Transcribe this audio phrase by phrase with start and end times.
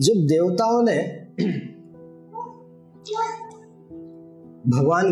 [0.00, 0.96] जब देवताओं ने
[4.66, 5.06] भगवान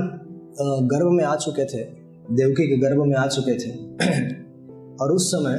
[0.87, 1.83] गर्भ में आ चुके थे,
[2.31, 3.71] देवकी के गर्भ में आ चुके थे,
[4.97, 5.59] और उस समय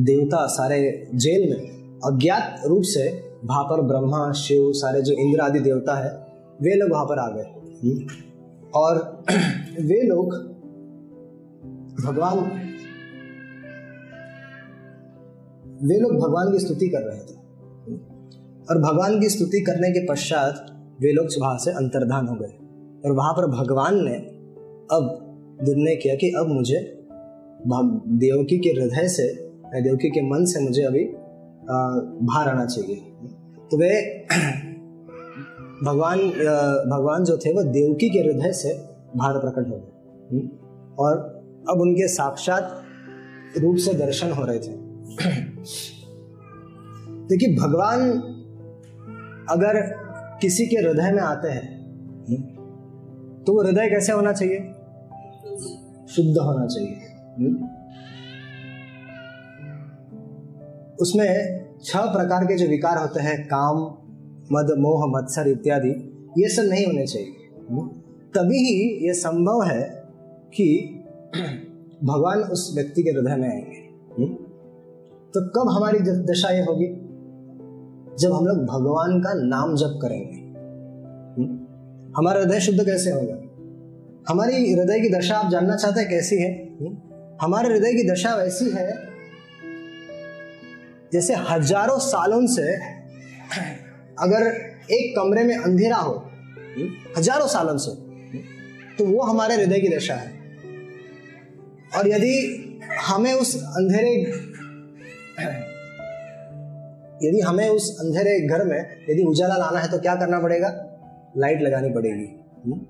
[0.00, 0.78] देवता सारे
[1.14, 3.04] जेल में अज्ञात रूप से
[3.44, 6.10] वहाँ पर ब्रह्मा, शिव, सारे जो इंद्र आदि देवता है,
[6.62, 7.44] वे लोग वहाँ पर आ गए।
[8.74, 8.98] और
[9.80, 10.34] वे लोग
[12.04, 12.38] भगवान,
[15.82, 17.42] वे लोग भगवान की स्तुति कर रहे थे।
[18.70, 20.66] और भगवान की स्तुति करने के पश्चात
[21.00, 22.58] वे लोग वहाँ से अंतर्धान हो गए।
[23.04, 24.14] और वहाँ पर भगवान ने
[24.96, 25.20] अब
[25.62, 27.06] निर्णय किया कि अब मुझे
[28.08, 29.28] देवकी के हृदय से
[29.80, 31.08] देवकी के मन से मुझे अभी
[32.26, 32.96] बाहर आना चाहिए।
[33.70, 34.26] तो वे
[35.84, 36.18] भगवान
[36.90, 38.74] भगवान जो थे वो देवकी के हृदय से
[39.16, 40.48] बाहर प्रकट हो गए।
[40.98, 41.18] और
[41.70, 42.82] अब उनके साक्षात
[43.58, 44.72] रूप से दर्शन हो रहे थे।
[47.28, 48.30] देखिए, भगवान
[49.50, 49.80] अगर
[50.40, 51.84] किसी के हृदय में आते हैं
[53.46, 54.58] तो वो हृदय कैसे होना चाहिए?
[56.08, 56.96] शुद्ध होना चाहिए
[61.00, 63.76] उसमें छह प्रकार के जो विकार होते हैं, काम,
[64.52, 65.90] मद, मोह, मत्सर इत्यादि,
[66.38, 67.34] ये सब नहीं होने चाहिए
[68.34, 69.82] तभी ही ये संभव है
[70.54, 70.98] कि
[72.04, 73.84] भगवान उस व्यक्ति के हृदय में आएँगे
[75.34, 77.03] तो कब हमारी दशा ये होगी?
[78.18, 80.42] जब हम लोग भगवान का नाम जप करेंगे।
[82.16, 83.36] हमारा हृदय शुद्ध कैसे होगा?
[84.28, 86.50] हमारी हृदय की दशा आप जानना चाहते हैं कैसी है?
[87.42, 88.92] हमारे हृदय की दशा वैसी है,
[91.12, 92.68] जैसे हज़ारों सालों से
[94.18, 94.46] अगर
[94.92, 96.14] एक कमरे में अंधेरा हो
[97.16, 97.92] हज़ारों सालों से
[98.96, 100.32] तो वो हमारे हृदय की दशा है।
[101.90, 102.32] और यदि
[103.02, 104.14] हमें उस अंधेरे
[107.28, 108.80] यदि हमें उस अंधेरे घर में
[109.10, 110.68] यदि उजाला लाना है तो क्या करना पड़ेगा?
[111.36, 112.26] लाइट लगानी पड़ेगी।
[112.66, 112.80] हम्म?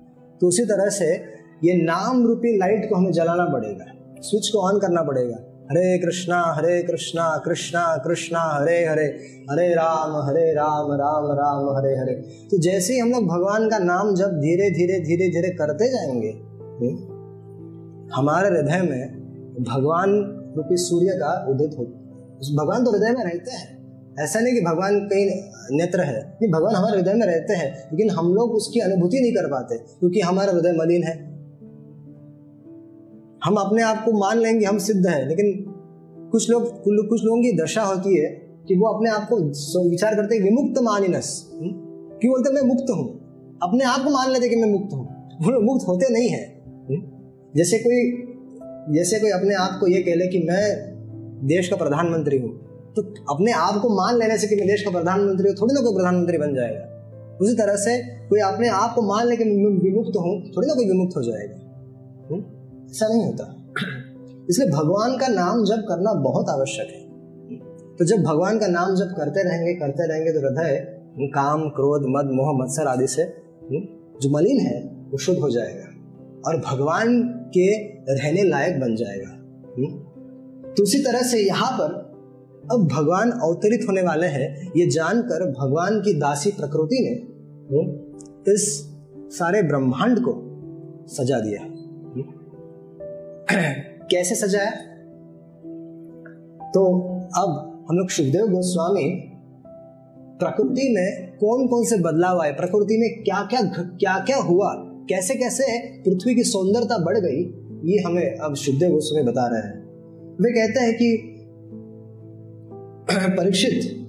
[0.41, 1.15] तो उसी तरह से
[1.63, 3.85] ये नाम रूपी लाइट को हमें जलाना पड़ेगा।
[4.19, 5.37] स्विच को ऑन करना पड़ेगा।
[5.71, 9.05] हरे कृष्णा हरे कृष्णा कृष्णा कृष्णा हरे हरे
[9.51, 12.15] हरे राम हरे राम राम राम हरे हरे।
[12.51, 16.29] तो जैसे ही हम लोग भगवान का नाम जब धीरे धीरे धीरे धीरे करते जाएँगे
[16.79, 16.95] हम्म,
[18.13, 19.15] हमारे हृदय में
[19.63, 20.09] भगवान
[20.57, 21.83] रूपी सूर्य का उदित हो
[22.55, 23.74] भगवान तो हृदय में रहते हैं।
[24.19, 25.25] ऐसा नहीं कि भगवान कहीं
[25.77, 29.31] नेत्र है। नहीं, भगवान हमारे हृदय में रहते हैं, लेकिन हम लोग उसकी अनुभूति नहीं
[29.31, 31.35] कर पाते, क्योंकि हमारा हृदय मलिन है।
[33.43, 35.65] हम अपने आप को मान लेंगे, हम सिद्ध हैं, लेकिन
[36.31, 38.29] कुछ लोग कुछ लोगों की दशा होती है
[38.67, 41.69] कि वो अपने आप को विचार करते हैं विमुक्त मानिनस। हम्म?
[42.19, 43.05] क्यों बोलते मैं मुक्त हूँ
[43.63, 45.07] अपने आप को मान लेते कि मैं मुक्त हूँ।
[45.41, 47.03] वो लोग मुक्त होते नहीं है। हम्म?
[47.55, 48.21] जैसे कोई
[48.95, 50.95] जैसे कोई अपने आप को ये कह ले कि मैं
[51.47, 52.64] देश का प्रधानमंत्री हूँ
[52.95, 53.01] तो
[53.33, 55.93] अपने आप को मान लेने से कि मैं देश का प्रधानमंत्री हूँ, थोड़ी ना कोई
[55.93, 56.91] प्रधानमंत्री बन जाएगा।
[57.41, 60.85] उसी तरह से कोई अपने आप को मान ले कि विमुक्त हूँ, थोड़ी ना कोई
[60.85, 61.55] विमुक्त हो जाएगा?
[62.85, 63.65] ऐसा नहीं होता।
[64.49, 67.05] इसलिए भगवान का नाम जब करना बहुत आवश्यक है।
[67.95, 70.75] तो जब भगवान का नाम जब करते रहेंगे करते रहेंगे तो हृदय,
[71.19, 73.23] काम, क्रोध, मद, मोह, मत्सर आदि से
[74.21, 74.81] जो मलिन है,
[75.11, 75.85] वो शुद्ध हो जाएगा
[76.47, 77.23] और भगवान
[77.57, 77.67] के
[78.13, 79.31] रहने लायक बन जाएगा?
[80.73, 82.04] तो उसी तरह से यहाँ पर
[82.71, 87.35] अब भगवान अवतरित होने वाले हैं, ये जानकर भगवान की दासी प्रकृति ने
[88.53, 88.91] इस
[89.27, 90.41] सारे ब्रह्मांड को
[91.07, 91.59] सजा दिया।
[94.11, 94.71] कैसे सजाया?
[96.69, 96.85] तो
[97.37, 99.31] अब हम लोग सुखदेव गोस्वामी,
[100.39, 102.51] प्रकृति में कौन कौन से बदलाव आए?
[102.51, 104.73] प्रकृति में क्या क्या क्या क्या हुआ?
[105.09, 107.61] कैसे कैसे पृथ्वी की सुंदरता बढ़ गई?
[107.91, 109.85] ये हमें अब सुखदेव गोस्वामी बता रहे हैं।
[110.41, 111.31] वे कहते हैं कि
[113.11, 114.01] परीक्षित।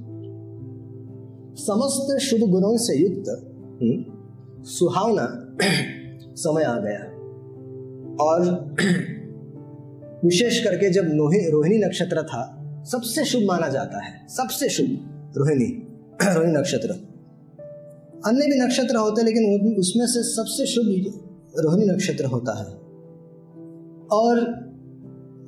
[1.59, 3.29] समस्त शुभ गुणों से युक्त
[3.83, 4.05] हम्म,
[4.65, 5.57] सुहावना
[6.35, 7.17] समय आ गया।
[8.25, 8.75] और
[10.25, 11.03] विशेष करके जब
[11.53, 14.87] रोहिणी नक्षत्र था सबसे शुभ माना जाता है। सबसे शुभ
[15.37, 15.87] रोहिणी
[16.35, 16.89] रोहिणी नक्षत्र।
[18.27, 20.85] अन्य भी नक्षत्र होते लेकिन उसमें से सबसे शुभ
[21.59, 22.65] रोहिणी नक्षत्र होता है।
[24.07, 24.67] और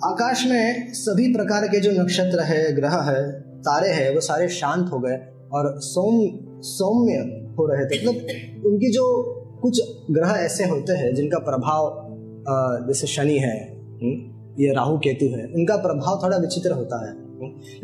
[0.04, 4.90] आकाश में सभी प्रकार के जो नक्षत्र है ग्रह है तारे हैं वो सारे शांत
[4.92, 5.18] हो गए
[5.52, 6.16] और सौम
[6.62, 7.14] सौम्य
[7.58, 9.04] हो रहे थे। मतलब उनकी जो
[9.62, 12.04] कुछ ग्रह ऐसे होते हैं जिनका प्रभाव
[12.88, 13.56] जैसे शनि है
[14.02, 14.16] हम्म,
[14.62, 17.16] ये राहु केतु है उनका प्रभाव थोड़ा विचित्र होता है।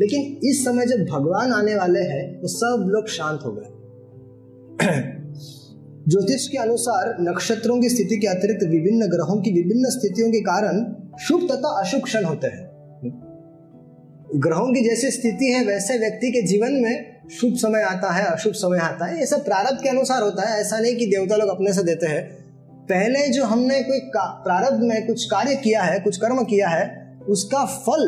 [0.01, 3.69] लेकिन इस समय जब भगवान आने वाले हैं तो सब लोग शांत हो गए।
[6.09, 10.83] ज्योतिष के अनुसार नक्षत्रों की स्थिति के अतिरिक्त विभिन्न ग्रहों की विभिन्न स्थितियों के कारण
[11.19, 12.64] शुभ तथा अशुभ क्षण होते हैं।
[14.35, 18.53] ग्रहों की जैसी स्थिति है वैसे व्यक्ति के जीवन में शुभ समय आता है अशुभ
[18.53, 21.49] समय आता है। ये सब प्रारब्ध के अनुसार होता है। ऐसा नहीं कि देवता लोग
[21.49, 22.23] अपने से देते हैं।
[22.85, 26.83] पहले जो हमने कोई प्रारब्ध में कुछ कार्य किया है कुछ कर्म किया है
[27.29, 28.03] उसका फल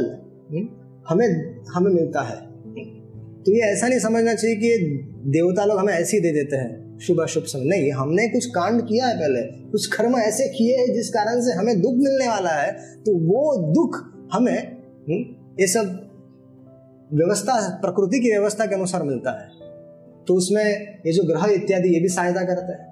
[0.52, 0.68] हम्म,
[1.10, 2.36] हमें हमें मिलता है।
[3.44, 4.78] तो ये ऐसा नहीं समझना चाहिए कि
[5.28, 8.82] देवता लोग हमें ऐसे ही दे देते हैं शुभ अशुभ समय। नहीं हमने कुछ कांड
[8.82, 9.42] किया है पहले
[9.72, 12.72] कुछ कर्म ऐसे किए हैं जिस कारण से हमें दुख मिलने वाला है
[13.06, 14.02] तो वो दुख
[14.34, 15.24] हमें हम्म,
[15.60, 16.04] ये सब
[17.14, 19.48] व्यवस्था, प्रकृति की व्यवस्था के अनुसार मिलता है।
[20.28, 22.88] तो उसमें ये जो ग्रह इत्यादि, ये भी सहायता करते हैं।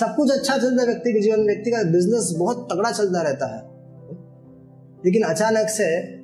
[0.00, 3.56] सब कुछ अच्छा चलता है व्यक्ति के जीवन व्यक्ति का बिज़नेस बहुत तगड़ा चलता रहता
[3.56, 3.62] है।
[5.06, 6.16] लेकिन अचानक से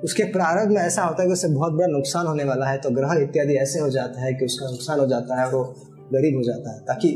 [0.00, 2.90] उसके प्रारंभ में ऐसा होता है कि उसे बहुत बड़ा नुकसान होने वाला है। तो
[2.90, 5.64] ग्रह इत्यादि ऐसे हो जाता है कि उसका नुकसान हो जाता है और वो
[6.12, 7.10] गरीब हो जाता है। ताकि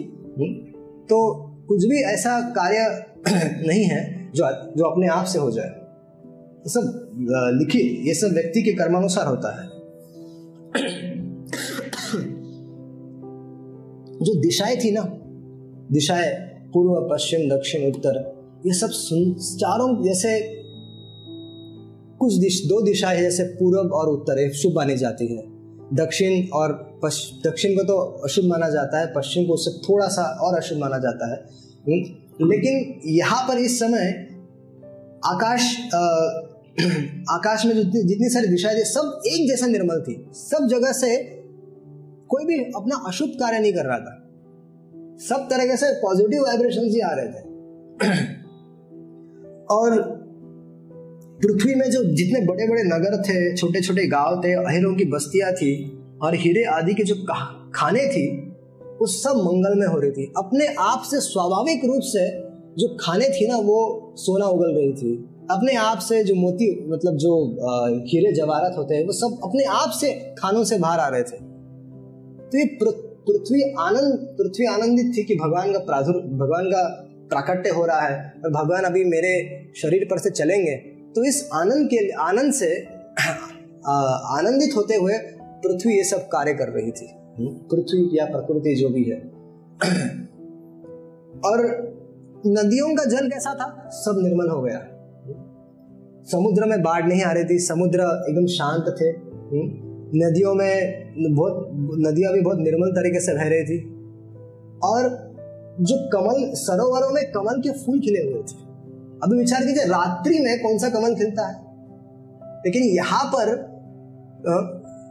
[1.11, 3.07] तो कुछ भी ऐसा कार्य
[3.67, 5.69] नहीं है जो जो अपने आप से हो जाए।
[6.49, 9.69] ये सब लिखित ये सब व्यक्ति के कर्मानुसार होता है।
[14.19, 15.03] जो दिशाएँ थी ना,
[15.93, 16.35] दिशाएँ
[16.75, 18.17] पूर्व, पश्चिम, दक्षिण, उत्तर,
[18.67, 20.41] ये सब सुन, चारों जैसे
[22.19, 25.43] कुछ दिश, दो दिशाएँ जैसे पूर्व और उत्तर शुभ मानी जाती है।
[25.95, 27.01] दक्षिण और
[27.47, 30.99] दक्षिण को तो अशुभ माना जाता है, पश्चिम को उससे थोड़ा सा और अशुभ माना
[30.99, 31.45] जाता है।
[32.43, 34.29] लेकिन यहाँ पर इस समय
[35.25, 35.77] आकाश
[37.31, 41.17] आकाश में जितनी जितनी सारी दिशाएँ थी, सब एक जैसा निर्मल थी। सब जगह से
[42.29, 44.25] कोई भी अपना अशुभ कार्य नहीं कर रहा था।
[45.19, 47.49] सब तरह से पॉजिटिव वाइब्रेशन ही आ रहे थे।
[49.71, 50.19] और
[51.43, 55.53] पृथ्वी में जो जितने बड़े बड़े नगर थे छोटे छोटे गाँव थे, अहिरों की बस्तियाँ
[55.53, 57.15] थी, और हीरे आदि के जो
[57.75, 58.51] खाने थी,
[59.01, 62.41] वो सब मंगल में हो रही थी। अपने आप से स्वाभाविक रूप से
[62.79, 67.17] जो खाने थी ना, वो सोना उगल रही थी। अपने आप से जो मोती मतलब
[67.17, 67.31] जो
[68.07, 71.37] हीरे जवाहरत होते हैं, वो सब अपने आप से खानों से बाहर आ रहे थे।
[72.47, 76.83] तो ये पृथ्वी आनंद, पृथ्वी आनंदित थी कि भगवान का प्रादुर, भगवान का
[77.31, 79.33] प्राकट्य हो रहा है और भगवान अभी मेरे
[79.77, 80.77] शरीर पर से चलेंगे।
[81.15, 82.71] तो इस आनंद के, आनंद से
[84.37, 85.19] आनंदित होते हुए
[85.65, 87.09] पृथ्वी ये सब कार्य कर रही थी।
[87.41, 89.19] पृथ्वी या प्रकृति जो भी है।
[91.41, 91.59] और
[92.47, 93.89] नदियों का जल कैसा था?
[93.93, 94.88] सब निर्मल हो गया।
[96.33, 99.89] समुद्र में बाढ़ नहीं आ रही थी, समुद्र एकदम शांत थे। हम्म?
[100.15, 101.05] नदियों में
[101.35, 103.79] बहुत, नदियाँ भी बहुत निर्मल तरीके से बह रही थी।
[104.85, 105.29] और
[105.81, 108.69] जो कमल, सरोवरों में कमल के फूल खिले हुए थे।
[109.25, 111.55] अभी विचार कीजिए, रात्रि में कौन सा कमल खिलता है?
[112.67, 113.49] लेकिन यहाँ पर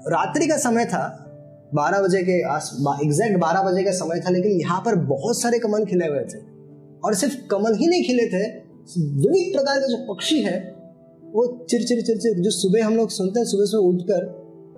[0.07, 1.23] रात्रि का समय था,
[1.73, 5.59] बारह बजे के आस एग्जैक्ट बारह बजे का समय था, लेकिन यहाँ पर बहुत सारे
[5.59, 6.39] कमल खिले हुए थे।
[7.05, 8.47] और सिर्फ़ कमल ही नहीं खिले थे,
[8.99, 10.76] विविध प्रकार के जो पक्षी है
[11.33, 14.25] वो चिर चिर चिर चिर जो सुबह हम लोग सुनते हैं सुबह सुबह उठकर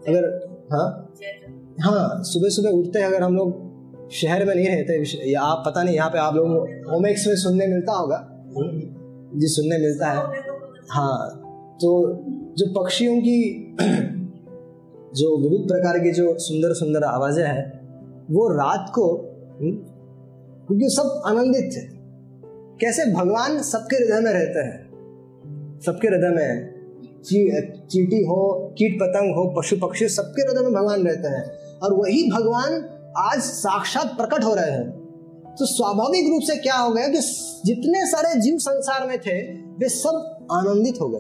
[0.07, 0.25] अगर
[0.72, 1.16] हाँ?
[1.81, 5.84] हाँ सुबह सुबह उठते हैं अगर हम लोग शहर में नहीं रहते या आप पता
[5.84, 8.46] नहीं यहाँ पे आप लोग ओमेक्स में सुनने मिलता होगा?
[9.36, 10.24] जी सुनने मिलता है।
[10.90, 11.42] हाँ
[11.81, 12.13] तो
[12.57, 13.75] जो पक्षियों की
[15.16, 17.80] जो विविध प्रकार की जो सुंदर सुंदर आवाज़ें हैं
[18.31, 19.06] वो रात को
[19.62, 19.72] हम्म,
[20.68, 21.81] क्योंकि सब आनंदित थे
[22.78, 24.88] कैसे भगवान सबके हृदय में रहते हैं?
[25.85, 26.79] सबके हृदय में
[27.25, 31.93] ची, चीटी हो कीट पतंग हो पशु पक्षी सबके हृदय में भगवान रहते हैं। और
[31.93, 32.73] वही भगवान
[33.17, 34.89] आज साक्षात प्रकट हो रहे हैं।
[35.59, 37.17] तो स्वाभाविक रूप से क्या हो गया कि
[37.65, 41.19] जितने सारे जीव संसार में थे वे सब आनंदित हो गए।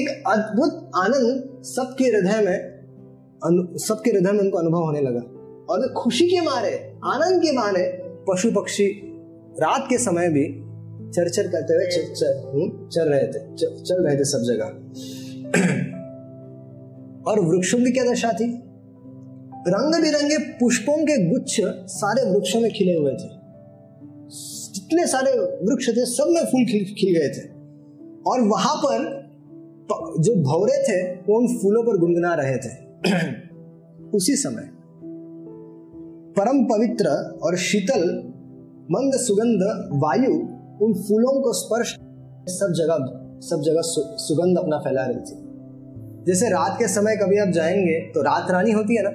[0.00, 2.78] एक अद्भुत आनंद सबके हृदय में
[3.78, 5.20] सबके हृदय में उनको अनुभव होने लगा।
[5.72, 8.86] और वे खुशी के मारे आनंद के मारे पशु पक्षी
[9.60, 10.67] रात के समय भी
[11.12, 14.64] चर करते हुए चल, चल, हम्म, चल रहे थे चल, चल रहे थे सब जगह।
[17.30, 18.62] और वृक्षों की क्या दशा थी?
[19.68, 21.60] रंग बिरंगे पुष्पों के गुच्छ
[21.90, 23.28] सारे वृक्षों में खिले हुए थे।
[24.74, 27.48] जितने सारे वृक्ष थे सब में फूल खिल खिल गए थे।
[28.30, 29.28] और वहाँ पर
[30.20, 32.88] जो भौरे थे वो उन फूलों पर गुनगुना रहे थे।
[34.14, 34.70] उसी समय
[36.38, 38.32] परम पवित्र और शीतल
[38.90, 41.98] मंद सुगंध वायु उन फूलों को स्पर्श
[42.50, 47.38] सब जगह सब जगह सु, सुगंध अपना फैला रही थी। जैसे रात के समय कभी
[47.38, 49.10] आप जाएँगे तो रात रानी होती है ना?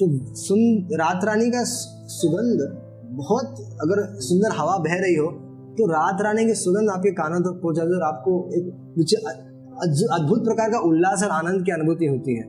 [0.00, 2.80] तो सुन रात रानी का सुगंध
[3.16, 5.26] बहुत अगर सुंदर हवा बह रही हो
[5.78, 8.64] तो रात रानी की सुगंध आपके कानों तक पहुँचा और आपको एक
[10.12, 12.42] अद्भुत प्रकार का उल्लास और आनंद की अनुभूति होती है।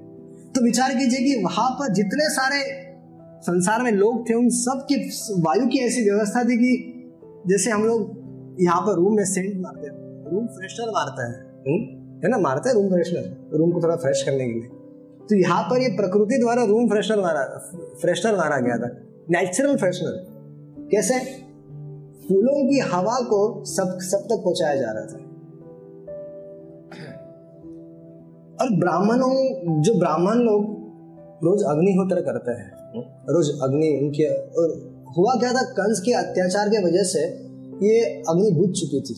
[0.52, 2.64] तो विचार कीजिए कि वहाँ पर जितने सारे
[3.42, 4.96] संसार में लोग थे उन सब की
[5.40, 6.72] वायु की ऐसी व्यवस्था थी कि
[7.48, 8.21] जैसे हम लोग
[8.60, 9.94] यहाँ पर रूम में सेंट मारते हैं।
[10.32, 12.02] रूम फ्रेशनर मारता है। हुँ?
[12.24, 12.38] है ना?
[12.38, 14.70] मारता है रूम फ्रेशनर रूम को थोड़ा फ्रेश करने के लिए।
[15.30, 17.44] तो यहाँ पर ये प्रकृति द्वारा रूम फ्रेशनर मारा
[18.02, 18.90] फ्रेशनर मारा गया था।
[19.30, 20.28] नेचुरल फ्रेशनर
[20.92, 21.20] कैसे?
[22.28, 25.18] फूलों की हवा को सब सब तक पहुँचाया जा रहा था।
[28.62, 29.34] और ब्राह्मणों
[29.82, 30.82] जो ब्राह्मण लोग
[31.44, 32.72] रोज अग्निहोत्र करते हैं।
[33.30, 35.62] रोज अग्नि उनके और हुआ क्या था?
[35.62, 37.51] कंस के अत्याचार के वजह से
[37.84, 39.16] ये अग्नि बुझ चुकी थी।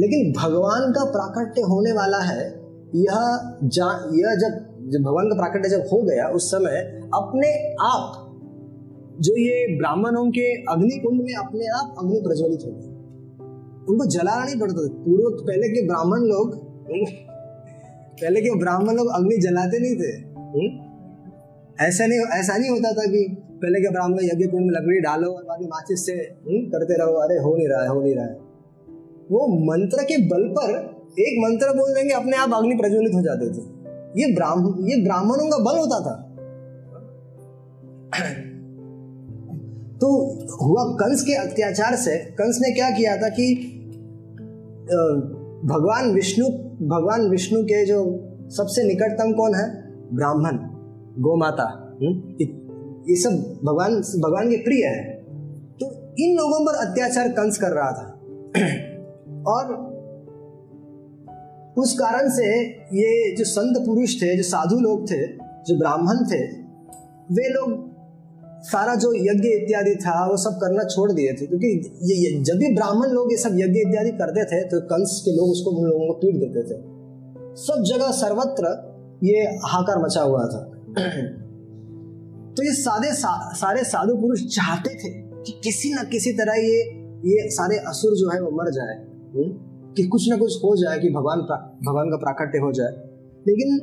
[0.00, 2.60] लेकिन भगवान का प्राकट्य होने वाला है,
[2.94, 6.76] यह जा, यह जब जब भगवान का प्राकट्य जब हो गया, उस समय
[7.14, 8.24] अपने आप,
[9.20, 12.88] जो ये ब्राह्मणों के अग्नि कुंड में अपने आप अग्नि प्रज्वलित हो गए
[13.88, 16.54] उनको जलाना नहीं पड़ता था। पूर्व, पहले के ब्राह्मण लोग,
[18.20, 20.28] पहले के ब्राह्मण लोग अग्नि जलाते नहीं थे?
[21.84, 25.30] ऐसा नहीं ऐसा नहीं होता था कि पहले के ब्राह्मण यज्ञ कुंड में लकड़ी डालो
[25.30, 28.14] और बाद में माचिस से हम्म, करते रहो। अरे हो नहीं रहा है हो नहीं
[28.14, 28.34] रहा है।
[29.32, 30.70] वो मंत्र के बल पर
[31.18, 33.62] एक मंत्र बोल देंगे अपने आप अग्नि प्रज्वलित हो जाते थे।
[34.20, 36.24] ये ब्राह्मण ये ब्राह्मणों का बल होता था।
[39.98, 40.08] तो
[40.64, 43.74] हुआ कंस के अत्याचार से कंस ने क्या किया था कि
[45.64, 46.46] भगवान विष्णु
[46.88, 47.98] भगवान विष्णु के जो
[48.50, 49.66] सबसे निकटतम कौन है?
[50.14, 50.56] ब्राह्मण
[51.22, 52.34] गोमाता हम्म?
[53.08, 55.14] ये सब भगवान भगवान के प्रिय है।
[55.80, 58.14] तो इन लोगों पर अत्याचार कंस कर रहा था।
[59.46, 59.88] और
[61.78, 66.42] उस कारण से ये जो संत पुरुष थे जो साधु लोग थे जो ब्राह्मण थे
[67.32, 67.88] वे लोग
[68.62, 71.66] सारा जो यज्ञ इत्यादि था वो सब करना छोड़ दिए थे। क्योंकि
[72.02, 75.36] ये, ये जब भी ब्राह्मण लोग ये सब यज्ञ इत्यादि करते थे तो कंस के
[75.36, 76.80] लोग उसको उन लोगों को पीट देते थे।
[77.56, 78.64] सब जगह सर्वत्र
[79.24, 80.72] ये हाकार मचा हुआ था।
[82.58, 85.08] तो ये सारे सा, सारे साधु पुरुष चाहते थे
[85.42, 86.80] कि किसी न किसी तरह ये
[87.18, 89.58] ये सारे असुर जो है वो मर जाए हम्म?
[89.92, 91.38] कि कुछ ना कुछ हो जाए कि भगवान
[91.86, 92.92] भगवान का प्राकट्य हो जाए।
[93.48, 93.78] लेकिन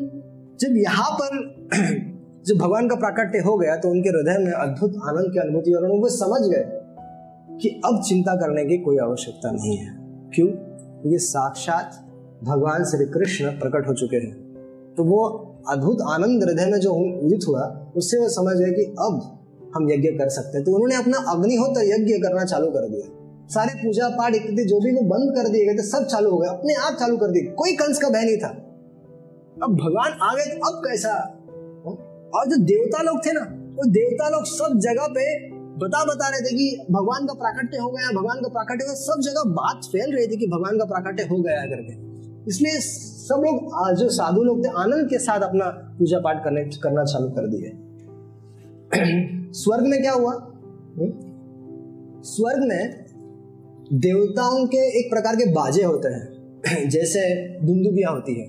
[0.59, 1.55] जब यहाँ पर
[2.47, 5.87] जब भगवान का प्राकट्य हो गया तो उनके हृदय में अद्भुत आनंद की अनुभूति और
[5.87, 6.65] वो समझ गए
[7.61, 9.97] कि अब चिंता करने की कोई आवश्यकता नहीं है।
[10.33, 10.47] क्यों?
[10.47, 12.05] क्योंकि साक्षात
[12.43, 14.35] भगवान श्री कृष्ण प्रकट हो चुके हैं।
[14.97, 15.25] तो वो
[15.69, 19.21] अद्भुत आनंद हृदय में जो उदित हुआ उससे वो समझ गए कि अब
[19.75, 23.07] हम यज्ञ कर सकते हैं। तो उन्होंने अपना अग्निहोत्र यज्ञ करना चालू कर दिया।
[23.47, 26.37] सारे पूजा पाठ इत्यादि जो भी वो बंद कर दिए गए थे, सब चालू हो
[26.37, 28.47] गए। अपने आप चालू कर दिए। कोई कंस का भय नहीं था।
[29.63, 31.13] अब भगवान आ गए तो अब कैसा?
[32.35, 33.43] और जो देवता लोग थे ना,
[33.75, 37.89] वो देवता लोग सब जगह पे बता बता रहे थे कि भगवान का प्राकट्य हो
[37.89, 40.85] गया, भगवान का प्राकट्य हो गया। सब जगह बात फैल रही थी कि भगवान का
[40.85, 41.93] प्राकट्य हो गया करके।
[42.47, 43.55] इसलिए सब लोग
[43.95, 45.65] जो साधु लोग थे, आनंद के साथ अपना
[45.99, 47.71] पूजा पाठ करने, करना चालू कर दिए।
[49.53, 50.31] स्वर्ग में क्या हुआ?
[52.21, 53.05] स्वर्ग में
[53.93, 56.35] देवताओं के एक प्रकार के बाजे होते हैं।
[56.89, 57.35] जैसे
[57.65, 58.47] दुंदुबिया होती है।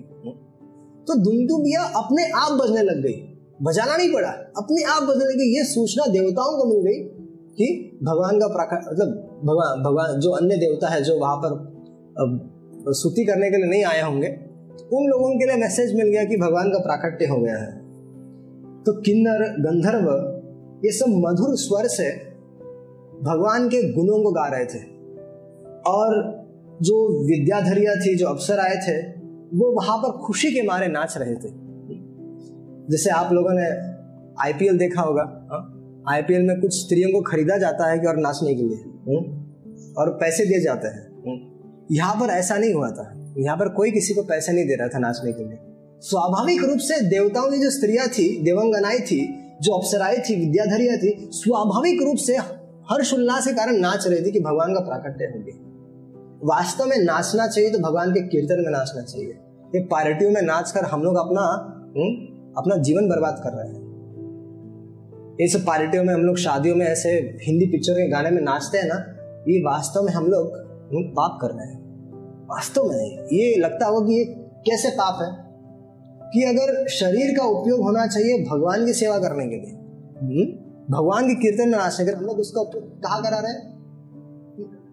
[1.05, 5.65] तो दुंदुबिया अपने आप बजने लग गई। बजाना नहीं पड़ा। अपने आप बजने लगी ये
[5.65, 7.03] सूचना देवताओं को मिल गई
[7.59, 9.09] कि भगवान का प्रकार मतलब
[9.45, 14.03] भगवान भगवान जो अन्य देवता है जो वहाँ पर स्तुति करने के लिए नहीं आए
[14.03, 14.29] होंगे,
[14.93, 17.87] उन लोगों के लिए मैसेज मिल गया कि भगवान का प्राकट्य हो गया है।
[18.83, 20.36] तो किन्नर गंधर्व
[20.85, 22.17] ये सब मधुर स्वर से
[23.23, 24.97] भगवान के गुणों को गा रहे थे।
[25.87, 26.43] और
[26.83, 29.03] जो विद्याधरिया थी जो अफसर आए थे
[29.55, 31.49] वो वहाँ पर खुशी के मारे नाच रहे थे।
[32.91, 33.67] जैसे आप लोगों ने
[34.43, 35.23] आईपीएल देखा होगा।
[36.09, 36.49] आईपीएल हाँ?
[36.49, 39.47] में कुछ स्त्रियों को खरीदा जाता है कि और नाचने के लिए। हम्म?
[39.99, 41.71] और पैसे दिए जाते हैं। हम्म?
[41.95, 44.89] यहाँ पर ऐसा नहीं हुआ था। यहाँ पर कोई किसी को पैसे नहीं दे रहा
[44.89, 45.59] था नाचने के लिए।
[46.01, 51.29] स्वाभाविक रूप से देवताओं की जो स्त्रियाँ थी देवंगनाएँ थी जो अप्सराएँ थी विद्याधरिया थी
[51.33, 52.37] स्वाभाविक रूप से
[52.91, 55.63] हर्ष उल्लास के कारण नाच रही थी कि भगवान का प्राकट्य हो गया।
[56.45, 59.29] वास्तव में नाचना चाहिए तो भगवान के कीर्तन में नाचना चाहिए।
[59.75, 61.41] ये पार्टियों में नाच कर हम लोग अपना
[61.97, 62.05] हुँ?
[62.05, 63.87] हम्म, अपना जीवन बर्बाद कर रहे हैं।
[65.41, 67.11] इस पार्टियों में हम लोग शादियों में ऐसे
[67.43, 68.95] हिंदी पिक्चर के गाने में नाचते हैं ना
[69.49, 70.47] ये वास्तव में हम लोग
[70.93, 71.79] हम्म, पाप कर रहे हैं।
[72.47, 75.46] वास्तव में ये लगता होगा कि ये कैसे पाप है?
[76.27, 79.73] कि अगर शरीर का उपयोग होना चाहिए भगवान की सेवा करने के लिए
[80.19, 80.45] हम्म?
[80.91, 83.75] भगवान के कीर्तन में नाचने के हम लोग उसका उपयोग कहा करा रहे हैं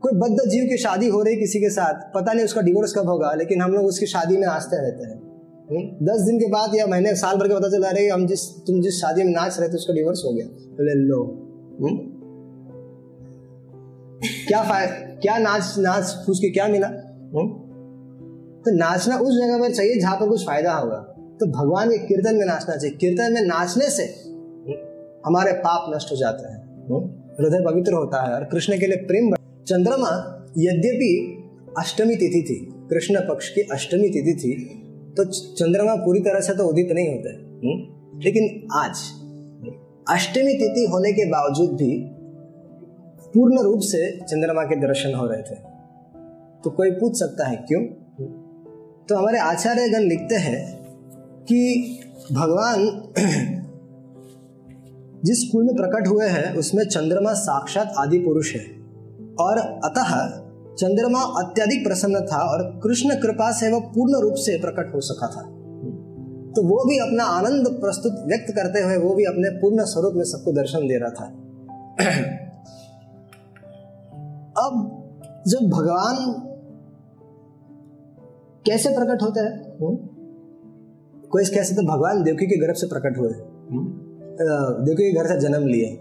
[0.04, 3.10] कोई बद्ध जीव की शादी हो रही किसी के साथ पता नहीं उसका डिवोर्स कब
[3.10, 5.22] होगा लेकिन हम लोग उसकी शादी में नाचते रहते हैं
[5.66, 6.06] हम्म?
[6.06, 8.82] दस दिन के बाद या महीने साल भर के पता चला रहे हम जिस तुम
[8.82, 11.90] जिस शादी में नाच रहे थे उसका डिवोर्स हो गया तो ले लो हुँ?
[11.90, 12.12] हम्म?
[14.48, 16.88] क्या फ़ायदा क्या नाच नाच फूस के क्या मिला
[18.66, 21.00] तो नाचना उस जगह पर चाहिए जहाँ पर कुछ फ़ायदा होगा
[21.40, 24.04] तो भगवान के कीर्तन में नाचना चाहिए। कीर्तन में नाचने से
[25.26, 26.62] हमारे पाप नष्ट हो जाते हैं।
[27.40, 29.34] हृदय पवित्र होता है और कृष्ण के लिए प्रेम
[29.68, 30.12] चंद्रमा
[30.58, 31.40] यद्यपि
[31.78, 32.56] अष्टमी तिथि थी,
[32.90, 34.52] कृष्ण पक्ष की अष्टमी तिथि थी
[35.18, 35.24] तो
[35.54, 38.20] चंद्रमा पूरी तरह से तो उदित नहीं होते। हम्म?
[38.20, 38.98] लेकिन आज
[40.10, 41.92] अष्टमी तिथि होने के बावजूद भी
[43.34, 45.56] पूर्ण रूप से चंद्रमा के दर्शन हो रहे थे।
[46.64, 47.82] तो कोई पूछ सकता है क्यों?
[49.10, 50.83] तो हमारे आचार्यगण लिखते हैं
[51.44, 52.00] कि
[52.32, 53.02] भगवान
[55.26, 58.64] जिस कुल में प्रकट हुए हैं, उसमें चंद्रमा साक्षात आदि पुरुष है।
[59.40, 60.40] और अतः
[60.76, 65.28] चंद्रमा अत्यधिक प्रसन्न था और कृष्ण कृपा से वह पूर्ण रूप से प्रकट हो सका
[65.28, 65.42] था।
[66.52, 70.24] तो वो भी अपना आनंद प्रस्तुत व्यक्त करते हुए वो भी अपने पूर्ण स्वरूप में
[70.24, 71.26] सबको दर्शन दे रहा था।
[74.66, 74.74] अब
[75.48, 76.16] जब भगवान
[78.66, 79.62] कैसे प्रकट होते हैं?
[81.34, 83.30] कोई कैसे तो भगवान देवकी के गर्भ से प्रकट हुए।
[83.72, 83.84] हम्म?
[84.86, 86.00] देवकी के घर से जन्म लिए।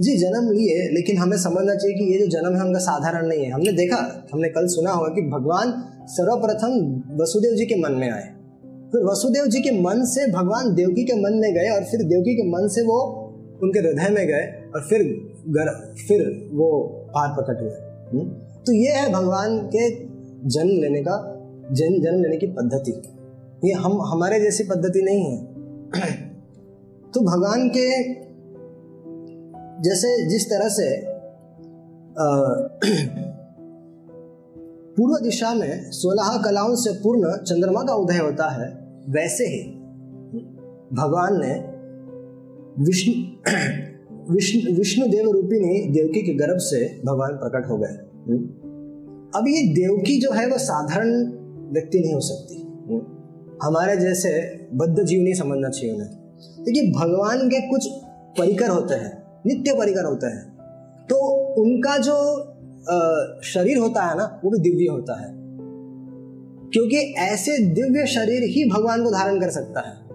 [0.00, 3.44] जी जन्म लिए लेकिन हमें समझना चाहिए कि ये जो जन्म है उनका साधारण नहीं
[3.44, 8.10] है। हमने देखा हमने कल सुना होगा कि भगवान सर्वप्रथम वसुदेव जी के मन में
[8.10, 8.28] आए।
[8.92, 12.34] फिर वसुदेव जी के मन से भगवान देवकी के मन में गए और फिर देवकी
[12.34, 13.22] के मन से वो
[13.62, 15.02] उनके हृदय में गए और फिर
[15.48, 18.30] गर, फिर वो पार प्रकट हुए। हम्म?
[18.66, 19.90] तो ये है भगवान के
[20.48, 21.32] जन्म लेने का
[21.72, 23.02] जन्म जन्म लेने की पद्धति।
[23.64, 25.36] ये हम, हमारे जैसी पद्धति नहीं है।
[27.14, 27.86] तो भगवान के
[29.82, 31.16] जैसे जिस तरह से
[34.96, 38.68] पूर्व दिशा में सोलह कलाओं से पूर्ण चंद्रमा का उदय होता है,
[39.08, 39.62] वैसे ही
[40.92, 41.52] भगवान ने
[42.84, 43.14] विष्णु
[44.34, 47.94] विष्णु विष्णु देव रूपिणी देवकी के गर्भ से भगवान प्रकट हो गए।
[49.38, 51.24] अब ये देवकी जो है वह साधारण
[51.72, 52.62] व्यक्ति नहीं हो सकती।
[53.62, 56.10] हमारे जैसे बद्ध जीव नहीं समझना चाहिए उन्हें।
[56.64, 57.88] देखिए, भगवान के कुछ
[58.38, 60.56] परिकर होते हैं, नित्य परिकर होते हैं।
[61.04, 61.16] तो
[61.62, 62.42] उनका जो
[63.42, 65.34] शरीर होता है ना, वो भी दिव्य होता है।
[66.72, 70.06] क्योंकि ऐसे दिव्य शरीर ही भगवान को धारण कर सकता है।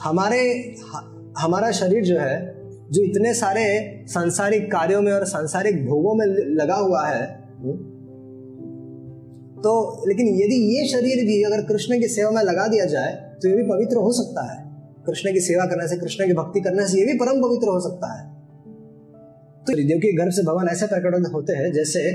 [0.00, 0.74] हमारे
[1.38, 6.74] हमारा शरीर जो है, जो इतने सारे सांसारिक कार्यों में और सांसारिक भोगों में लगा
[6.74, 7.48] हुआ है
[9.64, 13.48] तो लेकिन यदि ये शरीर भी अगर कृष्ण की सेवा में लगा दिया जाए तो
[13.48, 14.64] ये भी पवित्र हो सकता है।
[15.06, 17.80] कृष्ण की सेवा करने से, कृष्ण की भक्ति करने से ये भी परम पवित्र हो
[17.80, 18.34] सकता है।
[19.64, 22.12] तो देव के गर्भ से भगवान ऐसे प्रकट होते हैं, जैसे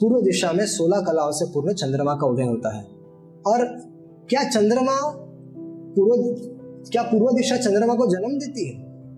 [0.00, 2.82] पूर्व दिशा में सोलह कलाओं से पूर्व चंद्रमा का उदय होता है।
[3.46, 3.64] और
[4.28, 4.96] क्या चंद्रमा
[5.96, 6.22] पूर्व,
[6.90, 8.74] क्या पूर्व दिशा चंद्रमा को जन्म देती है?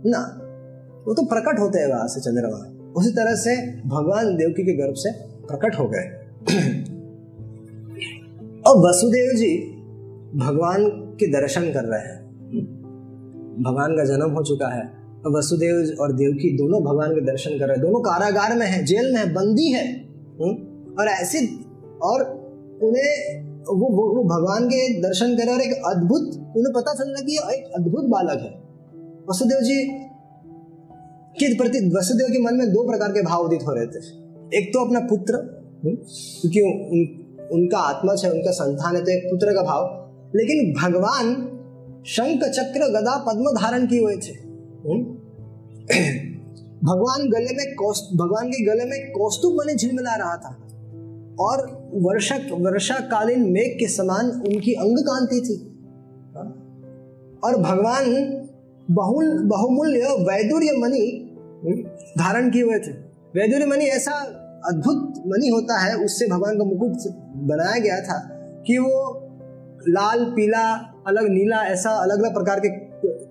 [0.06, 0.20] ना,
[1.08, 3.56] वो तो प्रकट होते हैं वहाँ से चंद्रमा। उसी तरह से
[3.88, 5.12] भगवान देवकी के गर्भ से
[5.46, 6.97] प्रकट हो गए।
[8.68, 9.50] और वसुदेव जी
[10.36, 10.86] भगवान
[11.20, 12.16] के दर्शन कर रहे हैं
[13.60, 14.82] भगवान का जन्म हो चुका है
[15.28, 19.12] वसुदेव और देवकी दोनों भगवान के दर्शन कर रहे हैं दोनों कारागार में है जेल
[19.14, 19.84] में है बंदी है
[20.40, 20.52] हम्म?
[20.94, 21.40] और ऐसे
[22.02, 22.24] और
[22.82, 27.08] उन्हें वो वो, वो भगवान के दर्शन कर रहे और एक अद्भुत उन्हें पता चल
[27.08, 28.52] रहा कि एक अद्भुत बालक है
[29.28, 29.78] वसुदेव जी
[31.38, 34.04] के प्रति वसुदेव के मन में दो प्रकार के भाव उदित हो रहे थे
[34.52, 35.40] एक तो अपना पुत्र
[35.78, 35.96] हम्म?
[36.40, 39.84] क्योंकि उनका आत्मा है उनका संतान है तो एक पुत्र का भाव
[40.34, 41.34] लेकिन भगवान
[42.06, 45.02] शंख चक्र गदा पद्म धारण किए हुए थे हम्म?
[46.84, 47.74] भगवान गले में
[48.16, 50.56] भगवान के गले में कौस्तुभ बने झिलमिला रहा था
[51.40, 51.66] और
[52.02, 55.56] वर्षा वर्षाकालीन मेघ के समान उनकी अंग कांति थी?
[57.44, 58.04] और भगवान
[58.88, 61.00] बहुल बहुमूल्य वैदुर्य मणि
[61.64, 61.82] हम्म,
[62.18, 62.92] धारण किए हुए थे
[63.34, 64.12] वैदुर्य मणि ऐसा
[64.68, 66.96] अद्भुत मणि होता है उससे भगवान का मुकुट
[67.46, 68.18] बनाया गया था
[68.66, 69.24] कि वो
[69.88, 72.68] लाल, पीला, अलग, नीला, ऐसा अलग अलग प्रकार के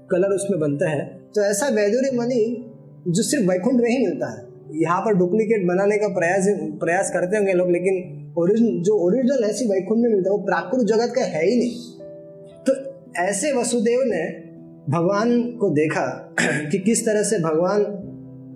[0.08, 2.72] कलर उसमें बनते हैं। तो ऐसा वैदुर्य मणि
[3.08, 4.48] जो सिर्फ़ वैकुंठ में ही मिलता है।
[4.82, 6.46] यहाँ पर डुप्लीकेट बनाने का प्रयास
[6.80, 10.88] प्रयास करते होंगे लोग, लेकिन ओरिजिन जो ओरिजिनल ऐसी वैकुंठ में मिलता है, वो प्राकृत
[10.88, 11.76] जगत का है ही नहीं।
[12.64, 12.74] तो
[13.22, 14.48] ऐसे वसुदेव ने
[14.98, 17.84] भगवान को देखा कि किस तरह से भगवान,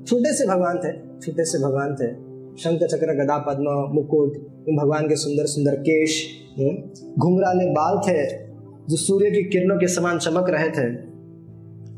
[0.07, 4.33] छोटे से भगवान थे, छोटे से भगवान थे। शंख चक्र गदा पद्म मुकुट
[4.79, 6.27] भगवान के सुंदर सुंदर केश
[6.59, 6.71] हम्म,
[7.19, 8.45] घुंघराले बाल थे
[8.89, 10.95] जो सूर्य की किरणों के समान चमक रहे थे।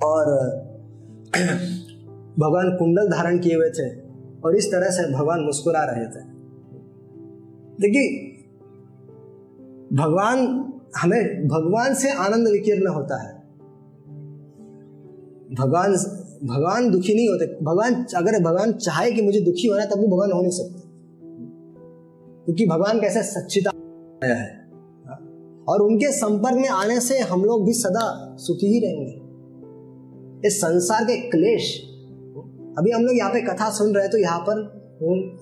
[0.04, 0.26] और
[2.40, 3.90] भगवान कुंडल धारण किए हुए थे
[4.46, 6.34] और इस तरह से भगवान मुस्कुरा रहे थे।
[7.82, 8.30] देखिए
[9.94, 10.40] भगवान
[10.98, 13.44] हमें भगवान से आनंद विकीर्ण होता है।
[15.56, 15.96] भगवान
[16.44, 20.32] भगवान दुखी नहीं होते। भगवान, अगर भगवान चाहे कि मुझे दुखी होना, तब भी भगवान
[20.32, 20.82] हो नहीं सकते।
[22.46, 23.70] क्योंकि भगवान कैसे सच्चिता
[24.24, 24.64] आया है?
[25.68, 31.04] और उनके संपर्क में आने से हम लोग भी सदा सुखी ही रहेंगे। इस संसार
[31.04, 31.82] के क्लेश,
[32.78, 34.62] अभी हम लोग यहाँ पे कथा सुन रहे हैं तो यहाँ पर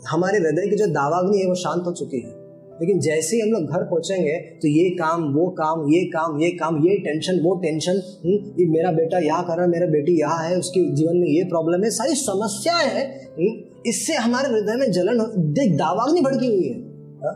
[0.10, 2.41] हमारे हृदय की जो दावाग्नि है, वो शांत हो चुकी है।
[2.82, 6.50] लेकिन जैसे ही हम लोग घर पहुँचेंगे तो ये काम वो काम ये काम ये
[6.60, 10.20] काम ये टेंशन वो टेंशन हम्म, ये मेरा बेटा यहाँ कर रहा है मेरा बेटी
[10.20, 13.52] यहाँ है उसके जीवन में ये प्रॉब्लम है सारी समस्याएँ हैं हम्म,
[13.86, 15.22] इससे हमारे हृदय में जलन
[15.54, 16.80] देख दावाग्नि भड़की हुई है
[17.20, 17.36] हा?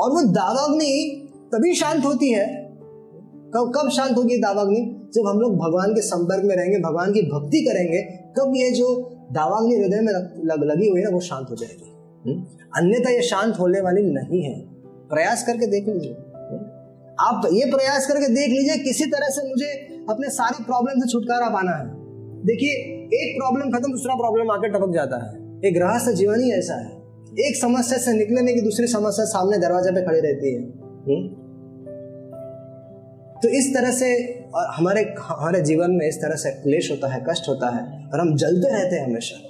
[0.00, 0.92] और वो दावाग्नि
[1.54, 2.44] तभी शांत होती है
[3.54, 7.22] कब कब शांत होगी दावाग्नि जब हम लोग भगवान के संपर्क में रहेंगे भगवान की
[7.28, 8.00] भक्ति करेंगे
[8.36, 8.88] तब ये जो
[9.32, 11.93] दावाग्नि हृदय में लग, लगी हुई है ना वो शांत हो जाएगी हम्म?
[12.76, 14.60] अन्यथा ये शांत होने वाली नहीं है।
[15.08, 16.12] प्रयास करके देख लीजिए।
[17.20, 19.66] आप ये प्रयास करके देख लीजिए, किसी तरह से मुझे
[20.10, 21.84] अपने सारी प्रॉब्लम से छुटकारा पाना है।
[22.46, 22.70] देखिए,
[23.04, 27.04] एक प्रॉब्लम खत्म, दूसरा प्रॉब्लम आकर टपक जाता है। एक गृहस्थ जीवन ही ऐसा है।
[27.48, 30.60] एक समस्या से निकलने की दूसरी समस्या सामने दरवाजे पे खड़ी रहती है।
[31.08, 31.44] हुँ?
[33.42, 37.24] तो इस तरह से और हमारे हमारे जीवन में इस तरह से क्लेश होता है,
[37.30, 39.48] कष्ट होता है, और हम जलते रहते हैं हमेशा।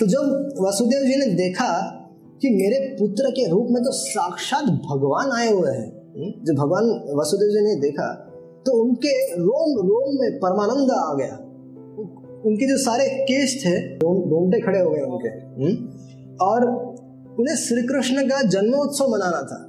[0.00, 1.68] तो जब वसुदेव जी ने देखा
[2.42, 6.84] कि मेरे पुत्र के रूप में तो साक्षात भगवान आए हुए हैं हम्म, जब भगवान
[7.20, 8.14] वसुदेव जी ने देखा
[8.66, 11.36] तो उनके रोम रोम में परमानंद आ गया।
[12.46, 15.74] उनके जो सारे केस थे रोमटे खड़े हो गए उनके हम्म,
[16.40, 16.66] और
[17.40, 19.62] उन्हें श्री कृष्ण का जन्मोत्सव मनाना था।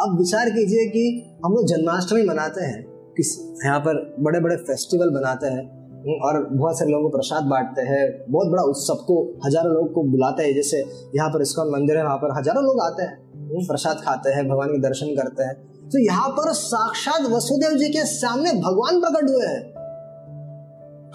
[0.00, 1.04] अब विचार कीजिए कि
[1.44, 2.84] हम लोग जन्माष्टमी मनाते हैं
[3.16, 5.75] किस यहाँ पर बड़े बड़े फेस्टिवल बनाते हैं।
[6.06, 9.14] और बहुत सारे लोगों को प्रसाद बांटते हैं। बहुत बड़ा उत्सव को
[9.46, 10.78] हज़ारों लोग को बुलाते हैं। जैसे
[11.16, 14.68] यहाँ पर इसका मंदिर है, वहाँ पर हज़ारों लोग आते हैं। प्रसाद खाते हैं, भगवान
[14.68, 15.54] के दर्शन करते हैं।
[15.88, 19.60] तो यहाँ पर साक्षात वसुदेव जी के सामने भगवान प्रकट हुए हैं।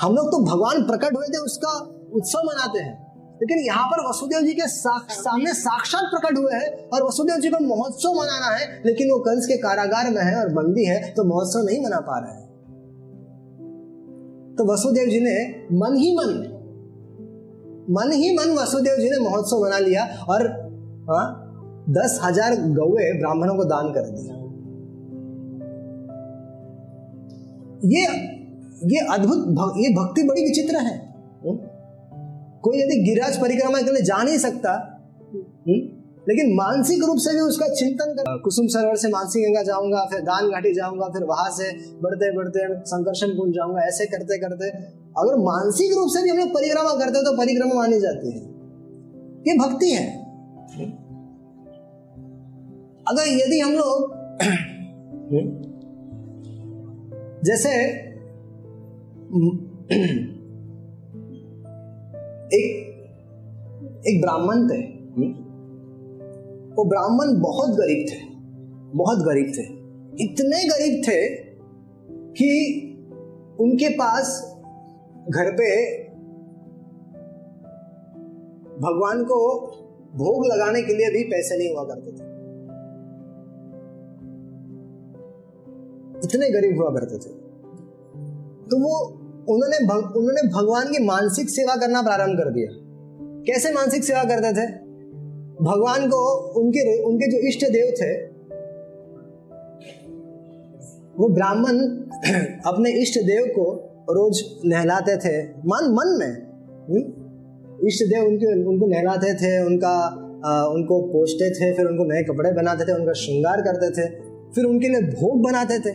[0.02, 1.72] हम लोग तो भगवान प्रकट हुए थे, उसका
[2.14, 2.94] उत्सव मनाते हैं।
[3.42, 7.64] लेकिन यहाँ पर वसुदेव जी के सामने साक्षात प्रकट हुए हैं और वसुदेव जी को
[7.66, 11.60] महोत्सव मनाना है, लेकिन वो कंस के कारागार में है और बंदी है तो महोत्सव
[11.62, 12.50] नहीं मना पा रहे हैं।
[14.62, 15.36] तो वसुदेव जी ने
[15.74, 16.34] मन ही मन
[17.90, 20.48] मन ही मन वसुदेव जी ने महोत्सव बना लिया और
[21.10, 21.24] हाँ
[21.90, 24.36] दस हज़ार गौए ब्राह्मणों को दान कर दिया
[27.86, 28.04] ये
[28.94, 30.96] ये अद्भुत ये भक्ति बड़ी विचित्र है
[31.46, 31.58] हुँ?
[32.64, 34.74] कोई यदि गिरिराज परिक्रमा के लिए जा नहीं सकता,
[35.68, 35.80] हुँ?
[36.28, 40.22] लेकिन मानसिक रूप से भी उसका चिंतन कर कुसुम सरोवर से मानसिक गंगा जाऊँगा, फिर
[40.22, 44.70] दान घाटी जाऊँगा, फिर वहाँ से बढ़ते बढ़ते संकर्षण कुंज जाऊँगा, ऐसे करते करते।
[45.18, 48.40] अगर मानसिक रूप से भी हम लोग परिक्रमा करते हैं तो परिक्रमा मानी जाती है।
[49.48, 50.22] ये भक्ति है।
[53.08, 54.22] अगर यदि हम लोग
[57.46, 57.70] जैसे
[62.52, 62.88] एक
[64.08, 65.02] एक ब्राह्मण थे।
[66.76, 68.32] वो ब्राह्मण बहुत गरीब थे
[68.96, 69.82] बहुत गरीब थे।
[70.24, 71.28] इतने गरीब थे
[72.12, 72.52] कि
[73.60, 74.56] उनके पास
[75.30, 75.98] घर पे
[78.78, 79.58] भगवान को
[80.16, 82.32] भोग लगाने के लिए भी पैसे नहीं हुआ करते थे।
[86.24, 87.34] इतने गरीब हुआ करते थे।
[88.66, 89.06] तो वो
[89.54, 92.68] उन्होंने भग, उन्होंने भगवान की मानसिक सेवा करना प्रारंभ कर दिया।
[93.44, 94.91] कैसे मानसिक सेवा करते थे?
[95.64, 96.20] भगवान को
[96.60, 98.12] उनके उनके जो इष्ट देव थे
[101.20, 101.80] वो ब्राह्मण
[102.66, 103.66] अपने इष्ट देव को
[104.10, 106.32] रोज नहलाते थे। मन मन में
[106.90, 107.88] हम्म?
[107.88, 109.94] इष्ट देव उनके उनको नहलाते थे उनका
[110.46, 114.08] आ, उनको पोछते थे फिर उनको नए कपड़े बनाते थे उनका श्रृंगार करते थे
[114.56, 115.92] फिर उनके लिए भोग बनाते थे।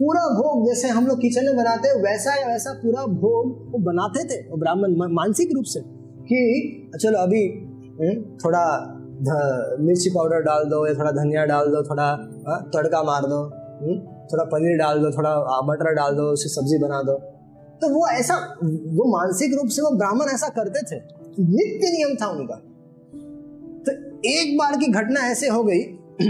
[0.00, 3.78] पूरा भोग जैसे हम लोग किचन में बनाते हैं वैसा या वैसा पूरा भोग वो
[3.78, 5.80] बनाते थे। वो ब्राह्मण मानसिक रूप से
[6.28, 7.42] कि चलो अभी
[8.00, 8.64] हम्म, थोड़ा
[9.20, 12.14] मिर्ची पाउडर डाल दो या थोड़ा धनिया डाल दो थोड़ा
[12.74, 13.40] तड़का मार दो
[13.82, 17.12] हम्म, थोड़ा पनीर डाल दो थोड़ा मटर डाल दो उसकी सब्ज़ी बना दो।
[17.80, 21.00] तो वो ऐसा वो मानसिक रूप से वो ब्राह्मण ऐसा करते थे
[21.40, 22.54] नित्य नियम था उनका?
[23.84, 23.92] तो
[24.28, 25.78] एक बार की घटना ऐसे हो गई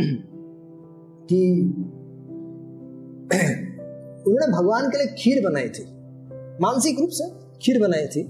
[1.31, 1.41] कि
[4.29, 5.85] उन्होंने भगवान के लिए खीर बनाई थी।
[6.61, 7.31] मानसिक रूप से
[7.63, 8.23] खीर बनाई थी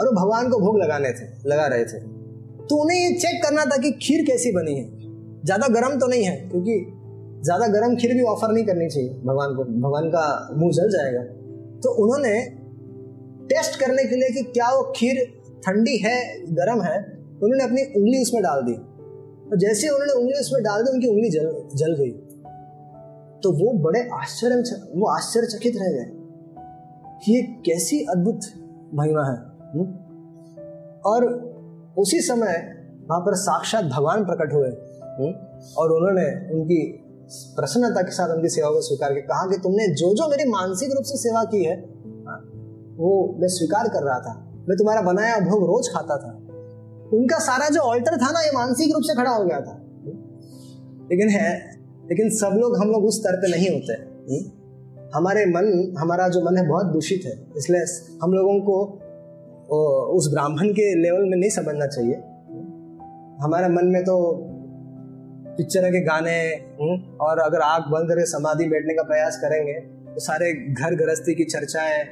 [0.00, 2.21] और वो भगवान को भोग लगाने थे लगा रहे थे।
[2.70, 4.84] तो उन्हें ये चेक करना था कि खीर कैसी बनी है।
[5.44, 6.74] ज़्यादा गर्म तो नहीं है, क्योंकि
[7.44, 10.24] ज़्यादा गर्म खीर भी ऑफ़र नहीं करनी चाहिए। भगवान को, भगवान का
[10.56, 11.22] मुँह जल जाएगा।
[11.80, 12.34] तो उन्होंने
[13.48, 15.24] टेस्ट करने के लिए कि क्या वो खीर
[15.66, 16.16] ठंडी है,
[16.52, 16.96] गर्म है,
[17.42, 21.30] उन्होंने अपनी उंगली उसमें डाल दी। और जैसे उन्होंने उंगली उसमें डाल दी, उनकी उंगली
[21.30, 22.10] जल जल गई।
[23.42, 26.10] तो वो बड़े आश्चर्य वो आश्चर्यचकित रह गए
[27.24, 28.40] कि ये कैसी अद्भुत
[28.94, 29.36] महिमा है,
[29.74, 29.86] हुँ?
[31.04, 31.24] और
[31.98, 32.54] उसी समय
[33.10, 35.32] वहाँ पर साक्षात भगवान प्रकट हुए। हम्म,
[35.78, 36.98] और उन्होंने उनकी
[37.56, 40.92] प्रसन्नता के साथ उनकी सेवा को स्वीकार किया। कहा कि तुमने जो जो मेरी मानसिक
[40.92, 41.76] रूप से सेवा की है
[42.26, 42.38] हाँ,
[42.96, 46.38] वो मैं स्वीकार कर रहा था। मैं तुम्हारा बनाया भोग रोज खाता था।
[47.16, 49.78] उनका सारा जो ऑल्टर था ना ये मानसिक रूप से खड़ा हो गया था।
[51.12, 51.76] लेकिन है
[52.10, 53.92] लेकिन सब लोग हम लोग उस स्तर पे नहीं होते।
[55.14, 57.80] हमारे मन हमारा जो मन है बहुत दूषित है। इसलिए
[58.22, 58.98] हम लोगों को
[59.72, 62.14] उस ब्राह्मण के लेवल में नहीं समझना चाहिए।
[63.44, 64.16] हमारे मन में तो
[65.56, 66.36] पिक्चर के गाने
[67.20, 69.74] और अगर आग बंद करके समाधि बैठने का प्रयास करेंगे
[70.14, 72.04] तो सारे घर गृहस्थी की चर्चाएँ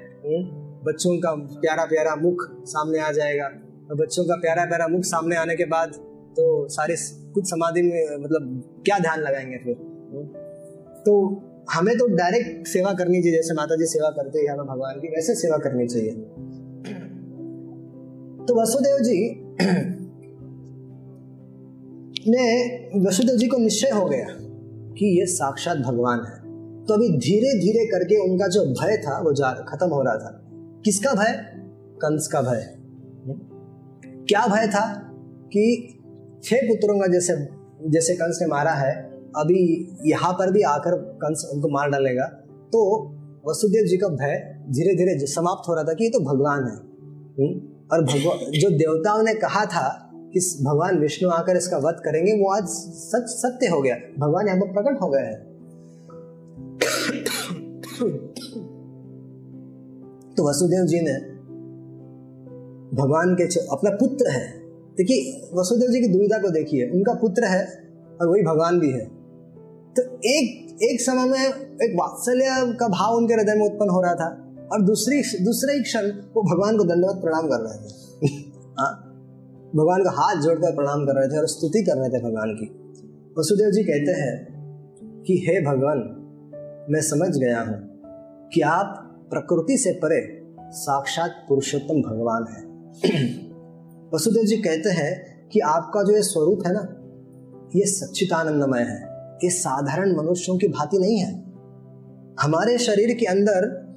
[0.84, 3.44] बच्चों का प्यारा प्यारा मुख सामने आ जाएगा।
[3.90, 5.88] और बच्चों का प्यारा प्यारा मुख सामने आने के बाद
[6.36, 6.96] तो सारे
[7.34, 9.74] कुछ समाधि में मतलब क्या ध्यान लगाएँगे फिर?
[11.06, 11.12] तो
[11.72, 15.08] हमें तो डायरेक्ट सेवा करनी चाहिए, जैसे माता जी सेवा करते हैं हमें भगवान की,
[15.08, 16.10] वैसे सेवा करनी चाहिए।
[18.48, 19.34] तो वसुदेव जी
[22.28, 22.76] ने
[23.08, 24.26] वसुदेव जी को निश्चय हो गया
[24.92, 26.40] कि ये साक्षात भगवान है।
[26.84, 30.50] तो अभी धीरे धीरे करके उनका जो भय था, वो जा खत्म हो रहा था।
[30.84, 31.32] किसका भय?
[31.96, 32.74] कंस का भय।
[34.06, 35.10] क्या भय था?
[35.46, 35.98] कि
[36.44, 37.48] छह पुत्रों का जैसे
[37.90, 39.02] जैसे कंस ने मारा है,
[39.36, 42.24] अभी यहाँ पर भी आकर कंस उनको मार डालेगा।
[42.72, 43.06] तो
[43.50, 46.90] वसुदेव जी का भय धीरे धीरे समाप्त हो रहा था कि ये तो भगवान है।
[47.40, 47.79] हम्म?
[47.92, 52.50] और भगवान जो देवताओं ने कहा था कि भगवान विष्णु आकर इसका वध करेंगे, वो
[52.50, 55.50] आज सच, सत्य हो गया। भगवान यहाँ पर प्रकट हो गए हैं।
[60.36, 61.40] तो वसुदेव जी ने
[63.02, 64.58] भगवान के अपना पुत्र है।
[64.96, 67.88] देखिए, वसुदेव जी की दुविधा को देखिए। उनका पुत्र है
[68.20, 69.04] और वही भगवान भी है।
[69.96, 71.48] तो एक एक समय में
[71.82, 75.82] एक वात्सल्य का भाव उनके हृदय में उत्पन्न हो रहा था। और दूसरी दूसरे ही
[75.82, 77.92] क्षण वो भगवान को दंडवत प्रणाम कर रहे थे।
[78.78, 79.06] हाँ।
[79.76, 82.66] भगवान का हाथ जोड़कर प्रणाम कर रहे थे और स्तुति कर रहे थे भगवान की।
[83.38, 84.60] वसुदेव जी कहते हैं
[85.26, 85.98] कि हे भगवान
[86.90, 88.00] मैं समझ गया हूँ
[88.54, 92.62] कि आप प्रकृति से परे साक्षात पुरुषोत्तम भगवान है।
[94.14, 96.96] वसुदेव जी कहते हैं कि आपका जो ये स्वरूप है ना
[97.76, 99.10] ये सच्चिदानंदमय है।
[99.44, 101.44] ये साधारण मनुष्यों की भांति नहीं है।
[102.40, 103.89] हमारे शरीर के अंदर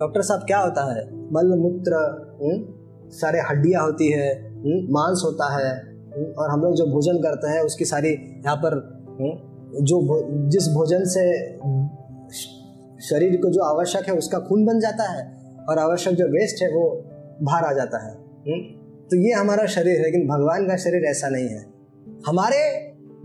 [0.00, 1.04] डॉक्टर साहब क्या होता है?
[1.32, 2.00] मल मूत्र
[2.40, 7.18] हम्म, सारे हड्डियाँ होती है हम्म, मांस होता है हम्म, और हम लोग जो भोजन
[7.18, 8.74] करते हैं उसकी सारी यहाँ पर
[9.82, 11.24] जो भो, जिस भोजन से
[13.08, 15.24] शरीर को जो आवश्यक है उसका खून बन जाता है
[15.68, 16.84] और आवश्यक जो वेस्ट है वो
[17.42, 18.12] बाहर आ जाता है
[19.10, 21.64] तो ये हमारा शरीर है लेकिन भगवान का शरीर ऐसा नहीं है।
[22.26, 22.60] हमारे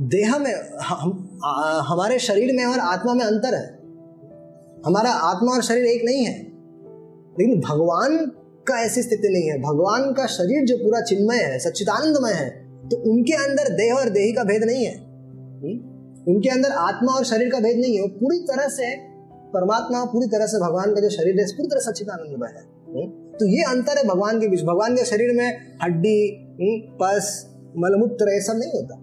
[0.01, 1.39] देह में हम
[1.87, 3.65] हमारे शरीर में और आत्मा में अंतर है।
[4.85, 6.50] हमारा आत्मा और शरीर एक नहीं है।
[7.35, 8.17] लेकिन भगवान
[8.67, 12.49] का ऐसी स्थिति नहीं है। भगवान का शरीर जो पूरा चिन्मय है, सच्चिदानंदमय है
[12.89, 14.95] तो उनके अंदर देह और देही का भेद नहीं है।
[16.27, 18.95] उनके अंदर आत्मा और शरीर का भेद नहीं है। वो पूरी तरह से
[19.53, 22.63] परमात्मा, पूरी तरह से भगवान का जो शरीर है, पूरी तरह सच्चिदानंदमय है।
[23.33, 26.17] तो ये अंतर है भगवान के बीच। भगवान के शरीर में हड्डी
[27.01, 27.29] पस,
[27.77, 28.95] मलमूत्र सब नहीं होता।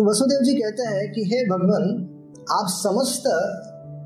[0.00, 1.82] तो वसुदेव जी कहते हैं कि हे भगवान,
[2.50, 3.22] आप समस्त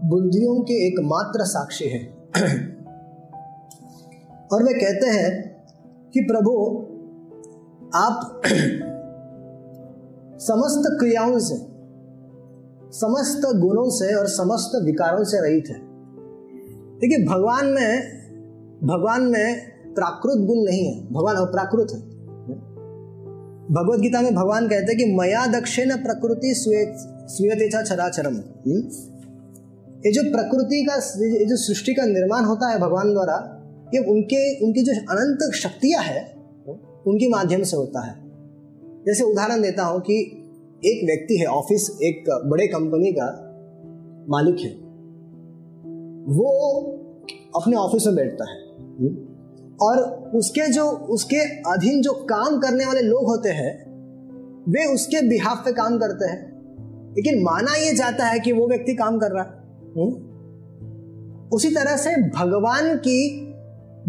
[0.04, 2.26] बुद्धियों के एकमात्र साक्षी हैं।
[4.52, 5.57] और वे कहते हैं
[6.14, 6.78] कि प्रभु,
[7.98, 8.42] आप
[10.40, 11.57] समस्त क्रियाओं से,
[12.98, 15.80] समस्त गुणों से और समस्त विकारों से रहित है।
[16.98, 18.00] देखिए, भगवान में
[18.85, 19.61] भगवान में
[19.94, 22.13] प्राकृत गुण नहीं है, भगवान अप्राकृत है।
[23.70, 28.81] भगवत गीता में भगवान कहते हैं कि मया दक्षिण प्रकृति स्वीयतेचा चराचरम हम्म?
[30.07, 33.37] ये जो प्रकृति का ये जो सृष्टि का निर्माण होता है भगवान द्वारा,
[33.94, 36.20] ये उनके उनकी जो अनंत शक्तियाँ है,
[37.07, 38.14] उनके माध्यम से होता है
[39.07, 40.20] जैसे उदाहरण देता हूँ कि
[40.87, 43.29] एक व्यक्ति है, ऑफ़िस, एक बड़े कंपनी का
[44.29, 44.72] मालिक है
[46.35, 46.50] वो
[47.57, 49.33] अपने ऑफ़िस में बैठता है हम्म?
[49.80, 49.98] और
[50.34, 51.37] उसके जो, उसके
[51.70, 53.84] अधीन जो काम करने वाले लोग होते हैं,
[54.68, 56.54] वे उसके बिहाफ पे काम करते हैं
[57.16, 59.64] लेकिन माना यह जाता है कि वो व्यक्ति काम कर रहा है?
[61.48, 63.52] उसी तरह से भगवान की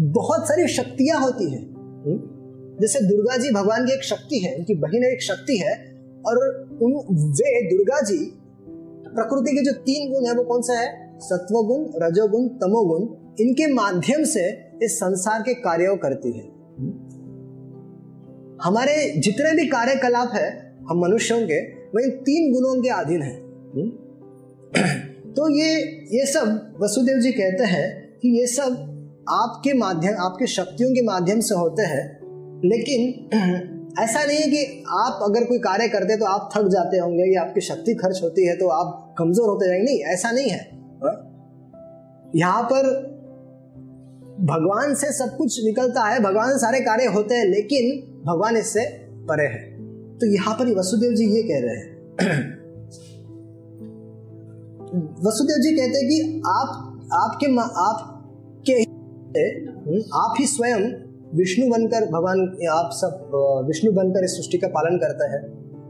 [0.00, 1.66] बहुत सारी शक्तियाँ होती है?
[2.80, 5.72] जैसे दुर्गा जी भगवान की एक शक्ति है, उनकी बहन एक शक्ति है,
[6.26, 6.36] और
[6.82, 8.18] उन, वे दुर्गा जी,
[9.08, 13.02] प्रकृति के जो तीन गुण है, वो कौन सा है सत्वगुण, रजोगुण, तमोगुण,
[13.40, 16.44] इनके माध्यम से इस संसार के कार्यों करती है।
[18.62, 20.48] हमारे जितने भी कार्यकलाप है,
[20.90, 23.34] हम मनुष्यों के वो इन तीन गुणों के अधीन है।
[25.32, 25.72] तो ये
[26.12, 27.88] ये सब वसुदेव जी कहते हैं
[28.22, 32.04] कि ये सब आपके माध्यम, आपके शक्तियों के माध्यम से होते हैं,
[32.64, 33.00] लेकिन
[33.98, 37.42] ऐसा नहीं है कि आप अगर कोई कार्य करते तो आप थक जाते होंगे, या
[37.42, 40.58] आपकी शक्ति खर्च होती है तो आप कमज़ोर होते जाएँगे। नहीं, ऐसा नहीं है।
[41.02, 41.14] हाँ?
[42.36, 43.15] यहाँ पर
[44.40, 48.80] भगवान से सब कुछ निकलता है, भगवान से सारे कार्य होते हैं, लेकिन भगवान इससे
[49.14, 49.76] परे है।
[50.18, 51.96] तो यहाँ पर वसुदेव जी ये कह रहे हैं।
[55.26, 56.68] वसुदेव जी कहते हैं कि आप,
[57.12, 58.82] आपके आपके
[60.00, 63.30] आप ही स्वयं विष्णु बनकर भगवान, आप सब
[63.66, 65.42] विष्णु बनकर इस सृष्टि का पालन करते हैं।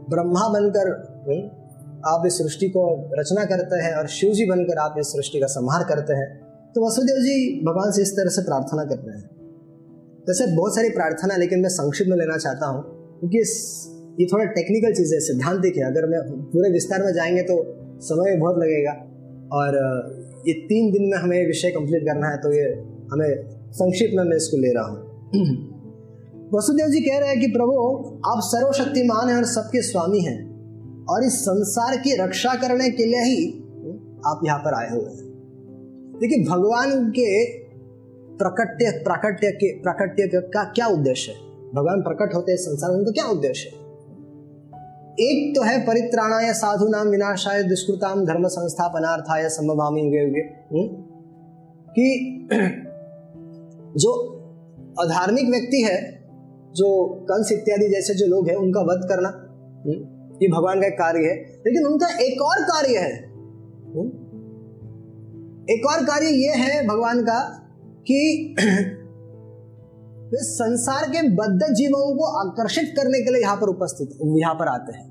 [0.09, 0.91] ब्रह्मा बनकर
[2.07, 5.47] आप इस सृष्टि को रचना करते हैं और शिव जी बनकर आप इस सृष्टि का
[5.47, 6.46] संहार करते हैं।
[6.77, 7.35] तो वसुदेव जी
[7.65, 9.29] भगवान से इस तरह से प्रार्थना कर रहे हैं।
[10.27, 12.81] वैसे बहुत सारी प्रार्थना लेकिन मैं संक्षिप्त में लेना चाहता हूँ,
[13.19, 13.37] क्योंकि
[14.19, 17.57] ये थोड़ा टेक्निकल चीज़ है, सिद्धांत देखिए अगर मैं पूरे विस्तार में जाएँगे तो
[18.01, 18.93] समय बहुत लगेगा।
[19.57, 19.79] और,
[20.47, 22.69] ये तीन दिन में हमें विषय कंप्लीट करना है तो ये
[23.11, 23.29] हमें
[23.73, 24.97] संक्षिप्त में मैं इसको ले रहा हूँ।
[26.55, 27.75] वसुदेव जी कह रहे हैं कि, प्रभु,
[28.25, 30.39] आप सर्वशक्तिमान हैं और सबके स्वामी हैं,
[31.05, 33.47] और इस संसार की रक्षा करने के लिए ही
[34.25, 35.26] आप यहाँ पर आए हुए हैं।
[36.19, 37.31] देखिए, भगवान के
[38.37, 43.11] प्रकट्य, प्राकट्य के, प्राकट्य का क्या उद्देश्य है भगवान प्रकट होते हैं संसार में, उनका
[43.11, 43.85] क्या उद्देश्य है
[45.19, 50.87] एक तो है परित्राणाय साधु नाम विनाशाय दुष्कृताम धर्म संस्थापनार्थाय संभवामी युगे युगे हम्म?
[51.89, 52.49] कि
[53.97, 54.11] जो
[54.99, 55.97] अधार्मिक व्यक्ति है,
[56.75, 56.89] जो
[57.23, 59.97] कंस इत्यादि जैसे जो लोग हैं, उनका वध करना हम्म?
[60.41, 61.35] ये भगवान का एक कार्य है
[61.67, 64.26] लेकिन उनका एक और कार्य है हम्म?
[65.69, 67.39] एक और कार्य यह है भगवान का
[68.07, 68.55] कि
[70.27, 74.67] वे संसार के बद्ध जीवों को आकर्षित करने के लिए यहाँ पर उपस्थित, यहाँ पर
[74.67, 75.05] आते हैं।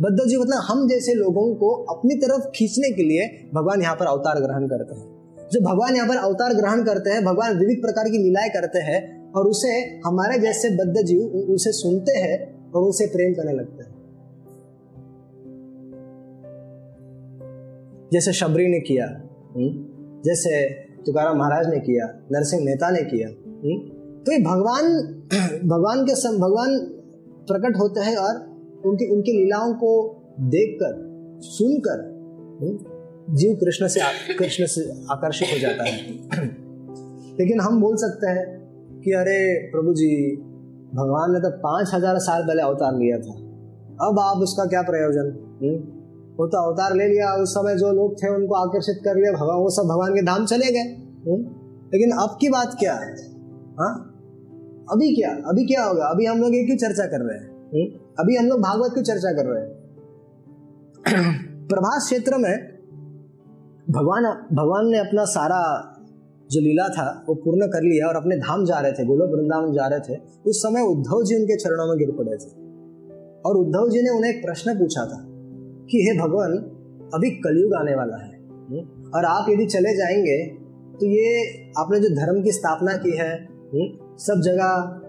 [0.00, 4.06] बद्ध जीव मतलब हम जैसे लोगों को अपनी तरफ़ खींचने के लिए भगवान यहाँ पर
[4.06, 8.04] अवतार ग्रहण करते हैं। जब भगवान यहाँ पर अवतार ग्रहण करते हैं, भगवान विविध प्रकार
[8.04, 11.20] की लीलाएँ करते हैं और उसे हमारे जैसे बद्ध जीव
[11.54, 13.94] उसे सुनते हैं और उसे प्रेम करने लगते हैं।
[18.12, 19.25] जैसे शबरी ने किया
[19.56, 20.20] हम्म?
[20.24, 20.52] जैसे
[21.06, 23.78] तुकाराम महाराज ने किया नरसिंह मेहता ने किया हम्म?
[24.24, 24.86] तो ये भगवान
[25.68, 26.78] भगवान के सम भगवान
[27.48, 28.44] प्रकट होते हैं और
[28.86, 29.92] उनकी उनकी लीलाओं को
[30.50, 30.94] देखकर
[31.46, 32.04] सुनकर
[32.60, 36.46] हम्म, जीव कृष्ण से कृष्ण से आकर्षित हो जाता है
[37.38, 38.44] लेकिन हम बोल सकते हैं
[39.00, 39.40] कि अरे
[39.72, 40.12] प्रभु जी
[40.94, 43.34] भगवान ने तो पाँच हज़ार साल पहले अवतार लिया था
[44.00, 45.30] अब आप उसका क्या प्रयोजन
[46.40, 49.58] वो तो अवतार ले लिया, उस समय जो लोग थे उनको आकर्षित कर लिया, भगवान
[49.58, 51.06] वो सब भगवान के धाम चले गए?
[51.94, 53.12] लेकिन अब की बात क्या है?
[53.78, 54.12] हाँ?
[54.92, 55.30] अभी क्या?
[55.30, 56.04] अभी क्या होगा?
[56.04, 57.56] अभी हम लोग एक ही चर्चा कर रहे हैं?
[58.20, 59.86] अभी हम लोग भागवत की चर्चा कर रहे हैं।
[61.68, 62.76] प्रभास क्षेत्र में
[63.90, 64.22] भगवान
[64.56, 65.92] भगवान ने अपना सारा
[66.50, 69.72] जो लीला था, वो पूर्ण कर लिया और अपने धाम जा रहे थे, गोलोक वृंदावन
[69.72, 72.50] जा रहे थे। उस समय उद्धव जी उनके चरणों में गिर पड़े थे।
[73.40, 75.35] और उद्धव जी ने उन्हें एक प्रश्न पूछा था।
[75.90, 76.52] कि हे भगवान
[77.14, 79.10] अभी कलयुग आने वाला है। हम्म?
[79.14, 80.46] और आप यदि चले जाएँगे
[81.00, 81.26] तो ये
[81.78, 83.32] आपने जो धर्म की स्थापना की है
[83.74, 84.16] हम्म?
[84.16, 85.02] सब जगह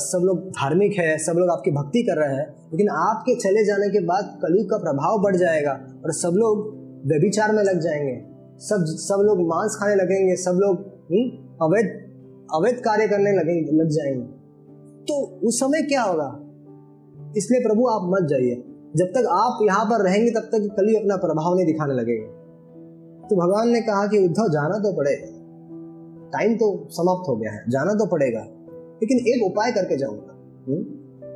[0.00, 3.88] सब लोग धार्मिक है सब लोग आपकी भक्ति कर रहे हैं लेकिन आपके चले जाने
[3.88, 5.72] के बाद कलयुग का प्रभाव बढ़ जाएगा
[6.04, 6.66] और सब लोग
[7.06, 8.16] व्यभिचार में लग जाएँगे।
[8.58, 10.76] सब सब लोग मांस खाने लगेंगे सब लोग
[11.12, 11.86] हम्म, अवैध
[12.54, 14.26] अवैध कार्य करने लगेंगे लग जाएँगे।
[15.04, 16.40] तो उस समय क्या होगा?
[17.36, 18.54] इसलिए प्रभु आप मत जाइए।
[18.96, 22.44] जब तक आप यहाँ पर रहेंगे, तब तक कली अपना प्रभाव नहीं दिखाने लगेगा।
[23.28, 25.26] तो भगवान ने कहा कि उद्धव, जाना तो पड़ेगा।
[26.28, 28.40] टाइम तो समाप्त हो गया है, जाना तो पड़ेगा।
[28.72, 30.34] लेकिन एक उपाय करके जाऊँगा।
[30.68, 30.84] हम्म?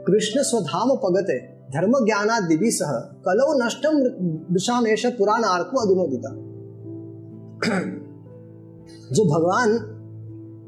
[0.07, 3.91] कृष्ण स्वधाम पगते, धर्म ज्ञाना दिवी सह, कलो नष्टम
[4.83, 6.31] में पुराण आर्को अधुनोदिता।
[9.15, 9.71] जो भगवान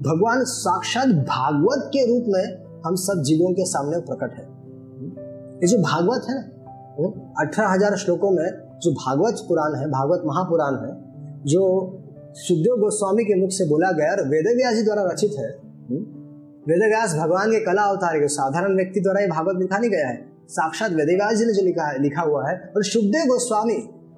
[0.03, 2.45] भगवान साक्षात भागवत के रूप में
[2.87, 4.45] हम सब जीवों के सामने प्रकट है।
[5.57, 6.60] ये जो भागवत है ना
[7.09, 8.49] अठारह हज़ार श्लोकों में
[8.83, 11.11] जो भागवत पुराण है, भागवत महापुराण है,
[11.47, 11.63] जो
[12.37, 16.03] सुखदेव गोस्वामी के मुख से बोला गया और वेद व्यास जी द्वारा रचित है हम्म?
[16.69, 20.09] वेद व्यास भगवान के कला अवतार के साधारण व्यक्ति द्वारा ये भागवत लिखा नहीं गया
[20.09, 23.75] है साक्षात वेद व्यास जी ने जो लिखा है, लिखा हुआ है और सुखदेव गोस्वामी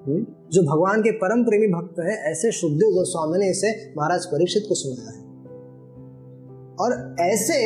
[0.07, 0.25] हम्म?
[0.51, 4.75] जो भगवान के परम प्रेमी भक्त है, ऐसे सुखदेव गोस्वामी ने इसे महाराज परीक्षित को
[4.75, 5.21] सुनाया है
[6.79, 7.59] और ऐसे,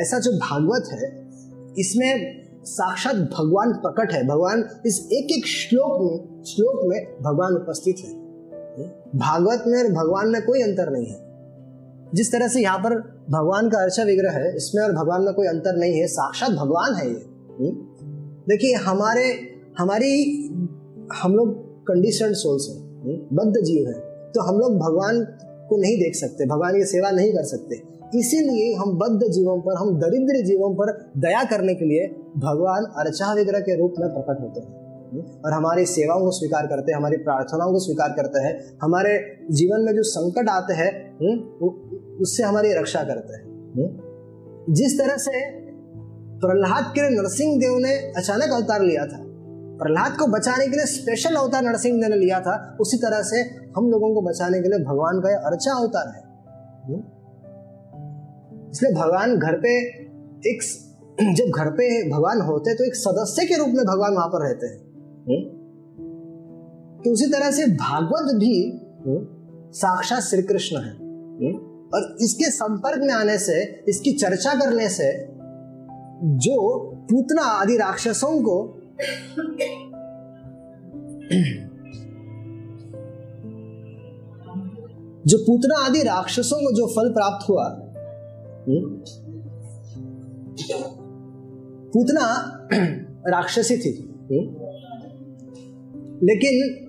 [0.00, 1.28] ऐसा जो भागवत है,
[1.78, 2.37] इसमें
[2.68, 8.18] साक्षात भगवान प्रकट है। भगवान इस एक एक श्लोक में श्लोक में भगवान उपस्थित है।
[9.16, 11.28] भागवत में और भगवान में कोई अंतर नहीं है।
[12.14, 15.46] जिस तरह से यहाँ पर भगवान का अर्चा विग्रह है, इसमें और भगवान में कोई
[15.46, 17.26] अंतर नहीं है। साक्षात भगवान है ये।
[17.60, 17.70] हम्म?
[18.48, 19.38] देखिए, हमारे,
[19.78, 20.44] हमारी,
[21.22, 23.28] हम लोग कंडीशन सोल्स हैं?
[23.32, 24.00] बद्ध जीव है।
[24.34, 25.26] तो हम लोग भगवान
[25.68, 29.76] को नहीं देख सकते, भगवान की सेवा नहीं कर सकते। इसीलिए हम बद्ध जीवों पर,
[29.76, 32.06] हम दरिद्र जीवों पर दया करने के लिए
[32.36, 34.78] भगवान अर्चा विग्रह के रूप में प्रकट होते हैं।
[35.44, 39.12] और हमारी सेवाओं को स्वीकार करते हैं, हमारी प्रार्थनाओं को स्वीकार करते हैं, हमारे
[39.50, 40.90] जीवन में जो संकट आते हैं
[42.18, 43.44] उससे हमारी रक्षा करते हैं।
[44.70, 45.44] जिस तरह से
[46.40, 49.18] प्रहलाद के लिए नरसिंह देव ने अचानक अवतार लिया था,
[49.78, 53.40] प्रहलाद को बचाने के लिए स्पेशल अवतार नरसिंह देव ने लिया था, उसी तरह से
[53.76, 56.22] हम लोगों को बचाने के लिए भगवान का अर्चा अवतार है।
[58.70, 59.78] इसलिए भगवान घर पे
[60.50, 60.62] एक
[61.36, 64.66] जब घर पे भगवान होते तो एक सदस्य के रूप में भगवान वहाँ पर रहते
[64.66, 64.78] हैं।
[67.04, 68.80] तो उसी तरह से भागवत भी
[69.72, 70.92] साक्षात श्री कृष्ण है
[71.94, 75.12] और इसके संपर्क में आने से इसकी चर्चा करने से
[76.24, 76.78] जो
[77.10, 78.74] पूतना आदि राक्षसों को
[85.26, 87.68] जो पूतना आदि राक्षसों को जो फल प्राप्त हुआ
[91.92, 92.52] पूतना
[93.28, 94.14] राक्षसी थी।
[96.22, 96.84] लेकिन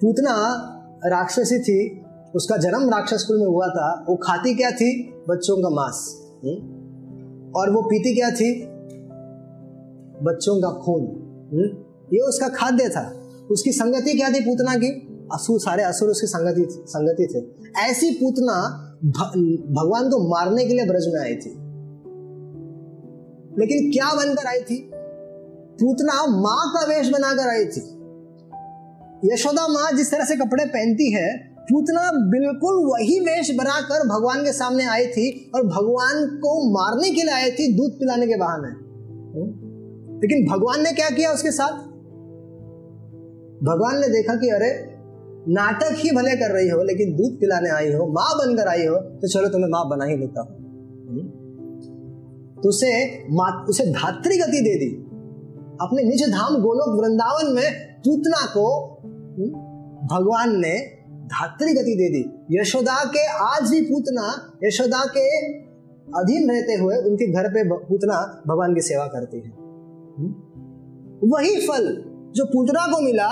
[0.00, 0.34] पूतना
[1.06, 2.04] राक्षसी थी,
[2.34, 5.14] उसका जन्म राक्षस कुल में हुआ था। वो खाती क्या थी?
[5.28, 6.22] बच्चों का मांस।
[7.56, 8.62] और वो पीती क्या थी?
[10.24, 11.04] बच्चों का खून।
[12.12, 14.88] ये उसका खाद्य था। उसकी संगति क्या थी पूतना की?
[15.34, 21.06] असुर सारे असुर उसकी संगति संगति थे। ऐसी पूतना भगवान को मारने के लिए ब्रज
[21.08, 21.50] में आई थी।
[23.60, 24.90] लेकिन क्या बनकर आई थी?
[25.80, 27.98] पूतना माँ का वेश बनाकर आई थी।
[29.32, 34.52] यशोदा माँ जिस तरह से कपड़े पहनती है, पूतना बिल्कुल वही वेश बनाकर भगवान के
[34.52, 38.88] सामने आई थी और भगवान को मारने के लिए आई थी दूध पिलाने के बहाने।
[40.12, 41.72] लेकिन भगवान ने क्या किया उसके साथ?
[43.62, 44.97] भगवान ने देखा कि अरे
[45.48, 48.96] नाटक ही भले कर रही हो लेकिन दूध पिलाने आई हो माँ बनकर आई हो
[49.20, 50.56] तो चलो तुम्हें माँ बना ही लेता हूँ
[51.08, 51.22] हम्म?
[52.56, 52.90] तो उसे
[53.68, 54.90] उसे धात्री गति दे दी
[55.80, 57.68] अपने निज धाम गोलोक वृंदावन में
[58.00, 58.66] पूतना को
[59.02, 59.50] हम्म,
[60.08, 60.74] भगवान ने
[61.28, 64.26] धात्री गति दे दी यशोदा के आज भी पूतना
[64.64, 65.26] यशोदा के
[66.14, 70.34] अधीन रहते हुए उनके घर पे पूतना भगवान की सेवा करती है हम्म?
[71.26, 71.86] वही फल
[72.36, 73.28] जो पूतना को मिला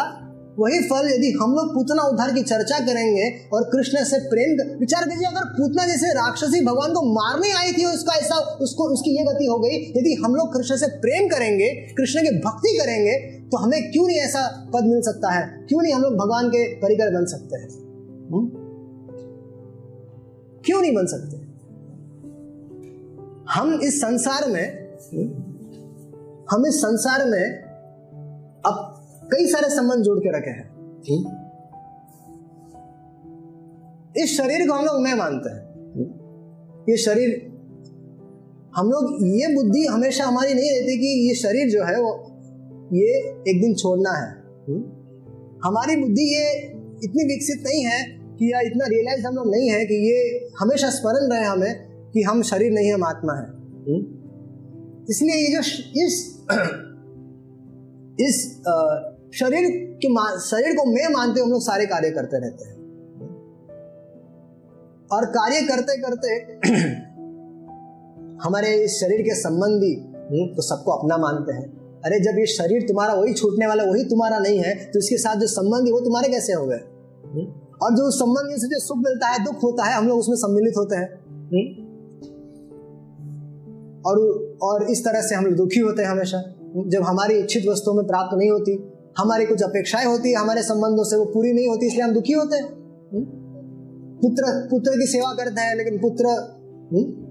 [0.59, 5.09] वही फल यदि हम लोग पूतना उद्धार की चर्चा करेंगे और कृष्ण से प्रेम विचार
[5.09, 9.25] कीजिए, अगर पूतना जैसे राक्षसी भगवान को मारने आई थी उसका ऐसा उसको उसकी ये
[9.25, 13.19] गति हो गई, यदि हम लोग कृष्ण से प्रेम करेंगे, कृष्ण की भक्ति करेंगे
[13.51, 15.47] तो हमें क्यों नहीं ऐसा पद मिल सकता है?
[15.69, 17.69] क्यों नहीं हम लोग भगवान के परिकर बन सकते हैं?
[20.65, 21.45] क्यों नहीं बन सकते?
[23.51, 24.67] हम इस संसार में
[26.51, 27.45] हम इस संसार में
[28.63, 28.96] अब
[29.27, 30.67] कई सारे संबंध जोड़ के रखे हैं।
[34.17, 35.63] इस शरीर को हम लोग मैं मानते हैं।
[36.91, 37.53] ये शरीर
[38.77, 42.11] हम लोग ये बुद्धि हमेशा हमारी नहीं रहती कि ये शरीर जो है वो
[42.93, 43.13] ये
[43.51, 44.29] एक दिन छोड़ना है।
[45.65, 46.63] हमारी बुद्धि ये
[47.05, 50.91] इतनी विकसित नहीं है कि या इतना रियलाइज़ हम लोग नहीं है कि ये हमेशा
[50.91, 51.73] स्मरण रहे हमें
[52.11, 53.47] कि हम शरीर नहीं हम आत्मा है।
[55.11, 55.61] इसलिए ये जो
[56.07, 56.15] इस
[58.21, 58.63] इस
[59.35, 60.09] शरीर के
[60.41, 62.77] शरीर को मैं मानते हम लोग सारे कार्य करते रहते हैं।
[65.13, 66.29] और कार्य करते करते
[68.43, 73.15] हमारे शरीर के संबंधी हम्म, तो सबको अपना मानते हैं। अरे जब ये शरीर तुम्हारा
[73.15, 76.53] वही छूटने वाला वही तुम्हारा नहीं है तो इसके साथ जो संबंधी वो तुम्हारे कैसे
[76.53, 76.81] हो गए?
[77.25, 77.47] हम्म,
[77.83, 80.75] और जो संबंधी से जो सुख मिलता है दुख होता है हम लोग उसमें सम्मिलित
[80.77, 81.09] होते हैं।
[81.47, 81.87] हम्म,
[84.07, 84.19] और
[84.63, 86.43] और इस तरह से हम लोग दुखी होते हैं हमेशा।
[86.87, 91.05] जब हमारी इच्छित वस्तुओं में प्राप्त नहीं होती हमारी कुछ अपेक्षाएँ होती है, हमारे संबंधों
[91.05, 92.65] से वो पूरी नहीं होती, इसलिए हम दुखी होते हैं।
[93.15, 93.25] हम्म?
[94.23, 96.27] पुत्र पुत्र की सेवा करते हैं, लेकिन पुत्र
[96.93, 97.27] हम्म?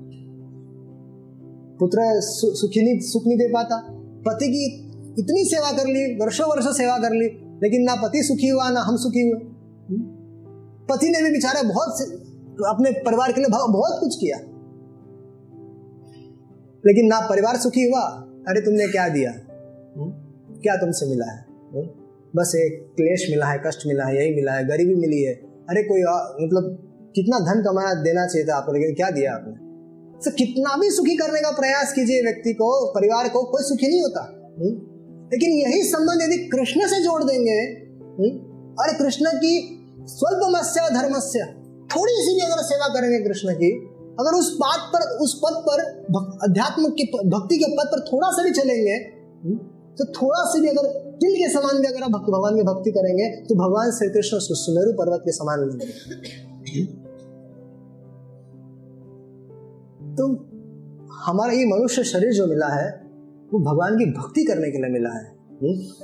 [1.79, 3.77] पुत्र सुखी नहीं, सुख नहीं दे पाता।
[4.27, 4.65] पति की
[5.21, 7.25] इतनी सेवा कर ली, वर्षों वर्षों सेवा कर ली,
[7.63, 9.39] लेकिन ना पति सुखी हुआ, ना हम सुखी हुए।
[9.89, 9.99] हम्म?
[10.89, 12.01] पति ने भी बेचारा बहुत
[12.67, 14.37] अपने परिवार के लिए बहुत कुछ किया।
[16.87, 18.01] लेकिन ना परिवार सुखी हुआ,
[18.47, 19.31] अरे तुमने क्या दिया?
[20.63, 21.54] क्या तुमसे मिला है?
[22.35, 25.33] बस एक क्लेश मिला है, कष्ट मिला है, यही मिला है, गरीबी मिली है।
[25.69, 26.01] अरे कोई
[26.45, 26.81] मतलब
[27.15, 29.53] कितना धन कमाया, देना चाहिए था आपको लेकिन क्या दिया आपने?
[30.25, 34.01] तो कितना भी सुखी करने का प्रयास कीजिए व्यक्ति को, परिवार को, कोई सुखी नहीं
[34.01, 34.21] होता।
[34.59, 34.71] हुँ?
[35.33, 37.85] लेकिन यही संबंध यदि कृष्ण से जोड़ देंगे
[38.83, 41.39] अरे कृष्ण की स्वल्प मत्स्य धर्मस्य
[41.95, 43.71] थोड़ी सी भी अगर सेवा करेंगे कृष्ण की,
[44.19, 45.81] अगर उस बात पर, उस पद पर
[46.49, 48.99] अध्यात्म की भक्ति के पद पर थोड़ा सा भी चलेंगे
[49.97, 52.91] तो थोड़ा सा भी अगर तिल के समान भी अगर आप भक्त भगवान की भक्ति
[52.91, 56.83] करेंगे तो भगवान श्री कृष्ण उसको सुमेरु पर्वत के समान लेंगे
[60.15, 60.25] तो
[61.25, 62.89] हमारा ये मनुष्य शरीर जो मिला है,
[63.53, 65.23] वो भगवान की भक्ति करने के लिए मिला है?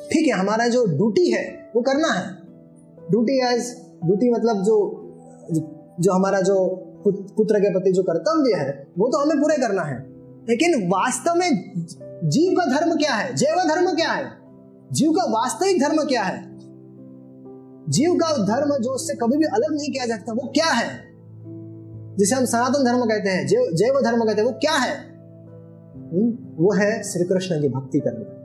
[0.10, 1.44] ठीक है, हमारा जो ड्यूटी है,
[1.76, 2.26] वो करना है।
[3.12, 3.70] ड्यूटी एज
[4.06, 4.78] ड्यूटी मतलब जो
[6.00, 6.58] जो हमारा जो
[7.08, 9.98] पुत्र के प्रति जो कर्तव्य है, वो तो हमें पूरे करना है।
[10.50, 11.50] लेकिन वास्तव में
[12.30, 13.36] जीव का धर्म क्या है?
[13.36, 14.41] जैव धर्म क्या है?
[14.92, 16.52] जीव का वास्तविक धर्म क्या है?
[17.90, 21.12] जीव का धर्म जो उससे कभी भी अलग नहीं किया जाता वो क्या है?
[22.18, 24.98] जिसे हम सनातन धर्म कहते हैं जैव धर्म कहते हैं वो क्या है?
[26.14, 28.44] हम्म, वो है श्री कृष्ण की भक्ति करना।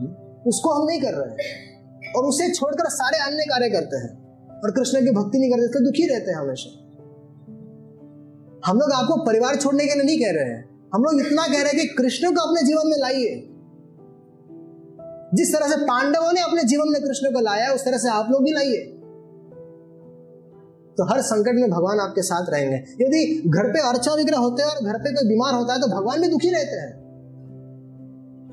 [0.00, 0.14] हम्म,
[0.46, 4.24] उसको हम नहीं कर रहे हैं और उसे छोड़कर सारे अन्य कार्य करते हैं
[4.64, 6.80] और कृष्ण की भक्ति नहीं करते दुखी रहते हैं हमेशा।
[8.66, 11.62] हम लोग आपको परिवार छोड़ने के लिए नहीं कह रहे हैं। हम लोग इतना कह
[11.62, 13.53] रहे हैं कि कृष्ण को अपने जीवन में लाइए।
[15.34, 18.28] जिस तरह से पांडवों ने अपने जीवन में कृष्ण को लाया, उस तरह से आप
[18.30, 18.90] लोग भी लाइए।
[20.98, 24.70] तो हर संकट में भगवान आपके साथ रहेंगे। यदि घर पे अर्चा विग्रह होते हैं
[24.70, 27.04] और घर पे कोई बीमार होता है तो भगवान भी दुखी रहते हैं।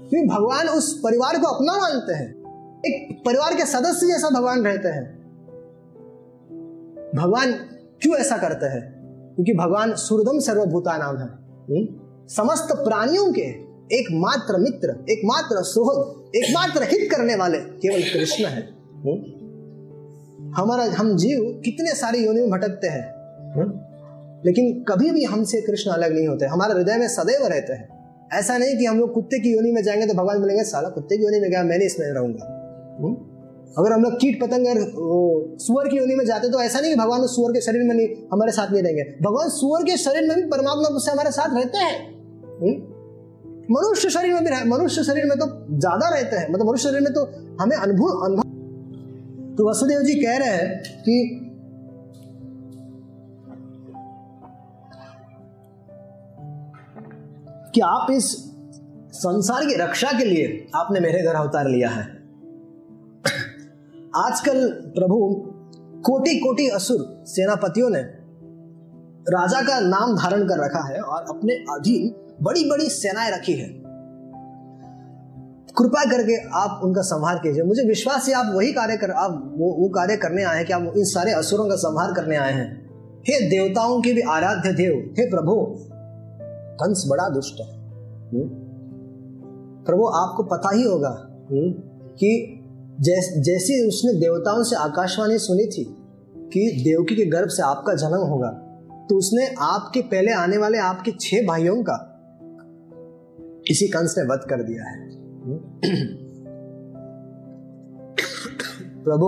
[0.09, 2.29] क्योंकि भगवान उस परिवार को अपना मानते हैं।
[2.79, 5.21] एक परिवार के सदस्य जैसा भगवान रहते हैं।
[7.15, 7.53] भगवान
[8.01, 9.01] क्यों ऐसा करते हैं?
[9.35, 11.99] क्योंकि भगवान सूर्यदम सर्वभूता नाम है। हम्म?
[12.27, 18.61] समस्त प्राणियों के एकमात्र मित्र, एकमात्र सुहृद, एकमात्र हित करने वाले केवल कृष्ण है?
[20.55, 23.03] हमारा, हम जीव कितने सारे योनि में भटकते हैं?
[24.45, 27.89] लेकिन कभी भी हमसे कृष्ण अलग नहीं होते। हमारे हृदय में सदैव रहते हैं।
[28.33, 31.17] ऐसा नहीं कि हम लोग कुत्ते की योनि में जाएँगे तो भगवान मिलेंगे साला, कुत्ते
[31.17, 32.57] की योनि में गया मैं नहीं इसमें रहूँगा।
[33.77, 34.67] अगर हम लोग कीट पतंग
[35.59, 38.07] सुअर की योनि में जाते तो ऐसा नहीं कि भगवान सुअर के शरीर में नहीं,
[38.33, 41.77] हमारे साथ नहीं रहेंगे। भगवान सुअर के शरीर में भी परमात्मा से हमारे साथ रहते
[41.77, 42.90] हैं?
[43.71, 47.13] मनुष्य शरीर में भी मनुष्य शरीर में तो ज़्यादा रहते हैं। मतलब मनुष्य शरीर में
[47.13, 48.43] तो हमें अनुभव अनुभव।
[49.55, 51.37] तो वसुदेव जी कह रहे हैं कि
[57.75, 58.51] कि आप इस
[59.13, 62.03] संसार की रक्षा के लिए आपने मेरे घर अवतार लिया है।
[64.15, 65.45] आजकल प्रभु
[66.01, 68.21] कोटि कोटि असुर सेनापतियों ने
[69.29, 73.81] राजा का नाम धारण कर रखा है और अपने अधीन बड़ी बड़ी सेनाएँ रखी है।
[75.77, 79.71] कृपा करके आप उनका संहार कीजिए। मुझे विश्वास है आप वही कार्य कर आप वो
[79.79, 82.89] वो कार्य करने आए हैं कि आप इन सारे असुरों का संहार करने आए हैं।
[83.19, 85.75] हे देवताओं के भी आराध्य देव हे प्रभु
[86.77, 87.81] कंस बड़ा दुष्ट है?
[89.85, 92.57] प्रभु आपको पता ही होगा कि
[92.99, 95.83] जैस, जैसी उसने देवताओं से आकाशवाणी सुनी थी
[96.37, 98.49] कि देवकी के गर्भ से आपका जन्म होगा
[99.09, 102.07] तो उसने आपके पहले आने वाले आपके छह भाइयों का
[103.65, 105.09] इसी कंस ने वध कर दिया है
[109.03, 109.27] प्रभु,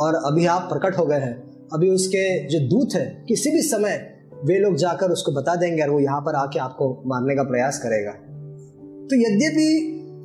[0.00, 3.96] और अभी आप प्रकट हो गए हैं अभी उसके जो दूत है, किसी भी समय
[4.44, 7.78] वे लोग जाकर उसको बता देंगे और वो यहाँ पर आके आपको मारने का प्रयास
[7.78, 8.12] करेगा
[9.10, 9.68] तो यद्यपि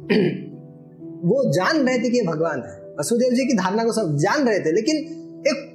[1.26, 4.60] वो जान रहे थे कि भगवान है, वसुदेव जी की धारणा को सब जान रहे
[4.60, 4.96] थे, लेकिन
[5.48, 5.72] एक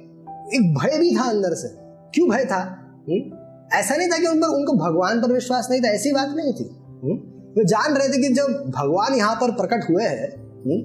[0.55, 1.67] एक भय भी था अंदर से
[2.13, 2.61] क्यों भय था
[3.09, 3.17] हुँ?
[3.17, 3.77] हम्म?
[3.77, 6.53] ऐसा नहीं था कि उन पर, उनको भगवान पर विश्वास नहीं था, ऐसी बात नहीं
[6.53, 6.69] थी
[7.03, 7.30] हुँ?
[7.51, 7.57] हम्म?
[7.57, 10.29] वो जान रहे थे कि जब भगवान यहाँ पर प्रकट हुए हैं
[10.61, 10.79] हम्म?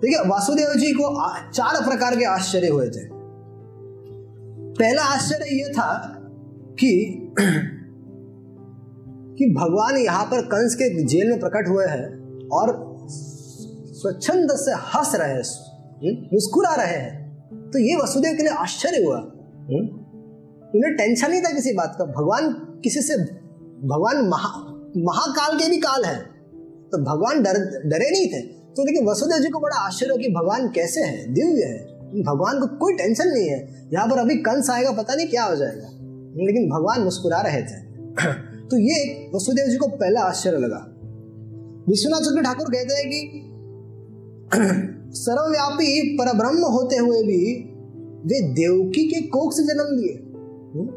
[0.00, 1.08] देखिए वासुदेव जी को
[1.50, 3.08] चार प्रकार के आश्चर्य हुए थे
[4.74, 5.90] पहला आश्चर्य यह था
[6.80, 6.90] कि
[9.38, 12.72] कि भगवान यहाँ पर कंस के जेल में प्रकट हुए हैं और
[13.94, 19.02] स्वच्छंद से हंस रहे हैं हम्म, मुस्कुरा रहे हैं तो ये वसुदेव के लिए आश्चर्य
[19.04, 19.84] हुआ हम्म,
[20.74, 22.52] उन्हें टेंशन नहीं था किसी बात का भगवान
[22.84, 23.16] किसी से
[23.82, 26.18] भगवान महा, महाकाल के भी काल है।
[26.92, 30.68] तो भगवान डर, डरे नहीं थे। तो लेकिन वसुदेव जी को बड़ा आश्चर्य कि भगवान
[30.68, 34.92] कैसे है, दिव्य है। भगवान को कोई टेंशन नहीं है। यहाँ पर अभी कंस आएगा,
[34.92, 35.88] पता नहीं क्या हो जाएगा।
[36.36, 37.84] लेकिन भगवान मुस्कुरा रहे थे।
[38.68, 40.90] तो ये वसुदेव जी को पहला आश्चर्य लगा।
[41.88, 43.50] विश्वनाथ चंद्र ठाकुर कहते हैं कि
[45.12, 47.70] सर्वव्यापी पर ब्रह्म होते हुए भी
[48.26, 50.14] वे देवकी के कोख से जन्म लिए।
[50.74, 50.90] हम्म?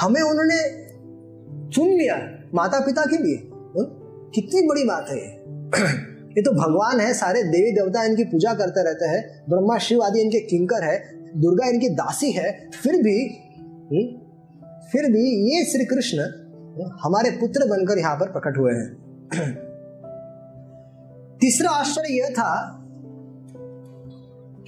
[0.00, 0.87] हमें उन्होंने
[1.72, 2.16] चुन लिया
[2.54, 3.84] माता पिता के लिए हम्म?
[4.34, 5.18] कितनी बड़ी बात है
[6.28, 10.20] ये तो भगवान है, सारे देवी देवता इनकी पूजा करते रहते हैं, ब्रह्मा, शिव आदि
[10.20, 13.44] इनके किंकर है, दुर्गा इनकी दासी है, फिर भी
[13.92, 14.20] हम्म?
[14.92, 16.18] फिर भी ये श्री कृष्ण
[17.02, 18.96] हमारे पुत्र बनकर यहाँ पर प्रकट हुए हैं
[21.40, 22.74] तीसरा आश्चर्य यह था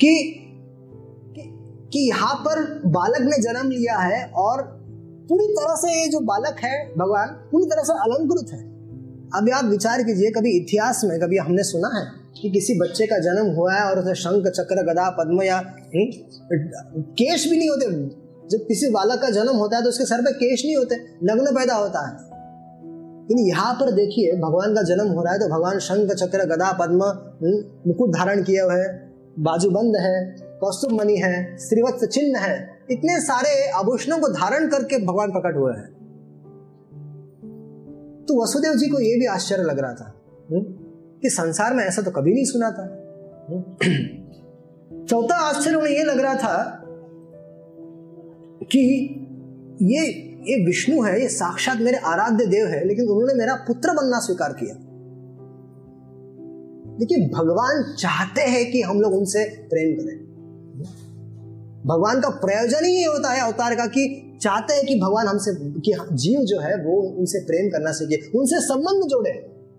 [0.01, 0.37] कि
[1.93, 4.80] कि यहाँ पर बालक ने जन्म लिया है और
[5.31, 8.61] पूरी तरह से ये जो बालक है भगवान पूरी तरह से अलंकृत है।
[9.31, 12.05] अभी आप विचार कीजिए कभी इतिहास में कभी हमने सुना है
[12.41, 17.03] कि किसी बच्चे का जन्म हुआ है और उसे शंख चक्र गदा पद्म या हम्म,
[17.21, 17.87] केश भी नहीं होते।
[18.49, 21.55] जब किसी बालक का जन्म होता है तो उसके सर पे केश नहीं होते नग्न
[21.57, 22.13] पैदा होता है।
[23.23, 26.73] लेकिन यहाँ पर देखिए भगवान का जन्म हो रहा है तो भगवान शंख चक्र गदा
[26.81, 28.85] पद्म हम्म, मुकुट धारण किए हुए
[29.41, 30.17] बाजूबंद है
[30.61, 32.59] कौस्तुभ मणि है श्रीवत्स चिन्ह है।
[32.91, 35.89] इतने सारे आभूषणों को धारण करके भगवान प्रकट हुए हैं।
[38.27, 40.15] तो वसुदेव जी को यह भी आश्चर्य लग रहा था
[41.23, 42.87] कि संसार में ऐसा तो कभी नहीं सुना था।
[45.05, 46.77] चौथा आश्चर्य उन्हें यह लग रहा था
[48.63, 48.81] कि
[49.83, 54.19] ये ये विष्णु है, ये साक्षात मेरे आराध्य देव है, लेकिन उन्होंने मेरा पुत्र बनना
[54.19, 54.75] स्वीकार किया।
[56.99, 60.30] देखिए, भगवान चाहते हैं कि हम लोग उनसे प्रेम करें।
[61.87, 65.55] भगवान का प्रयोजन ही ये होता है अवतार का कि चाहते हैं कि भगवान हमसे,
[65.81, 69.31] कि जीव जो है वो उनसे प्रेम करना सीखे, उनसे संबंध जोड़े।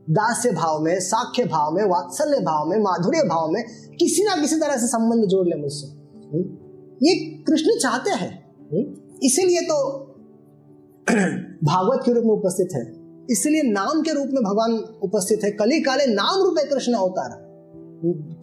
[0.09, 3.63] दास्य भाव में, साख्य भाव में, वात्सल्य भाव में, माधुर्य भाव में
[3.99, 5.87] किसी ना किसी तरह से संबंध जोड़ ले मुझसे?
[7.09, 8.51] ये कृष्ण चाहते हैं?
[9.23, 9.97] इसीलिए तो
[11.63, 12.93] भागवत के रूप में उपस्थित है।
[13.31, 14.71] इसलिए नाम के रूप में भगवान
[15.03, 17.29] उपस्थित है। कली काले नाम रूप है कृष्ण अवतार।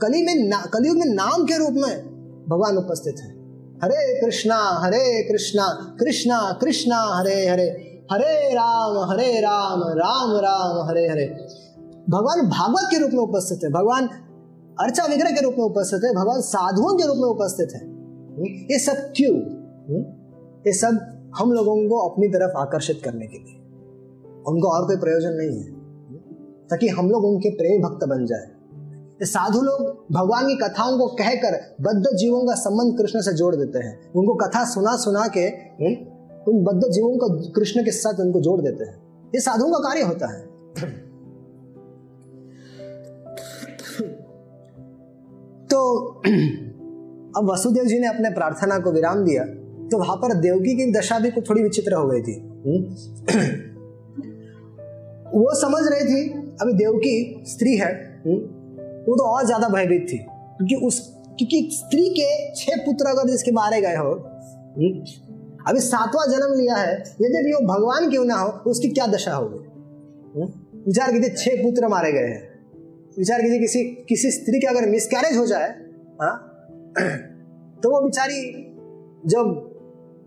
[0.02, 3.37] कली में कलयुग में नाम के रूप में भगवान उपस्थित है।
[3.84, 7.64] हरे कृष्णा हरे कृष्णा कृष्णा कृष्णा, हरे हरे।
[8.12, 11.26] हरे राम हरे राम राम राम, हरे हरे।
[12.10, 14.08] भगवान भागवत के रूप में उपस्थित है। भगवान
[14.80, 17.80] अर्चा विग्रह के रूप में उपस्थित है। भगवान साधुओं के रूप में उपस्थित है।
[18.72, 19.36] ये सब क्यों?
[20.66, 20.98] ये सब
[21.38, 23.56] हम लोगों को अपनी तरफ़ आकर्षित करने के लिए।
[24.48, 25.72] उनको और कोई प्रयोजन नहीं है।
[26.68, 28.57] ताकि हम लोग उनके प्रेम भक्त बन जाए।
[29.24, 33.78] साधु लोग भगवान की कथाओं को कहकर बद्ध जीवों का संबंध कृष्ण से जोड़ देते
[33.78, 35.48] हैं उनको कथा सुना सुना के
[36.50, 38.96] उन बद्ध जीवों को कृष्ण के साथ उनको जोड़ देते हैं
[39.34, 40.46] ये साधुओं का कार्य होता है
[45.66, 46.04] तो
[47.36, 49.44] अब वसुदेव जी ने अपने प्रार्थना को विराम दिया
[49.88, 52.40] तो वहाँ पर देवकी की दशा भी कुछ थोड़ी विचित्र हो गई थी।
[55.38, 58.22] वो समझ रही थी, अभी देवकी स्त्री है।
[59.08, 60.18] वो तो और ज़्यादा भयभीत थी,
[60.58, 60.98] क्योंकि उस,
[61.38, 65.26] क्योंकि स्त्री के छह पुत्र अगर जिसके मारे गए हो हम्म।
[65.68, 66.92] अभी सातवां जन्म लिया है
[67.22, 69.66] यदि भी वो भगवान क्यों ना हो, उसकी क्या दशा होगी
[70.86, 72.42] विचार कीजिए छह पुत्र मारे गए हैं
[73.18, 75.68] विचार कीजिए किसी किसी स्त्री का अगर मिसकैरेज हो जाए
[76.20, 76.34] हाँ
[77.82, 78.40] तो वो बेचारी
[79.26, 79.50] जब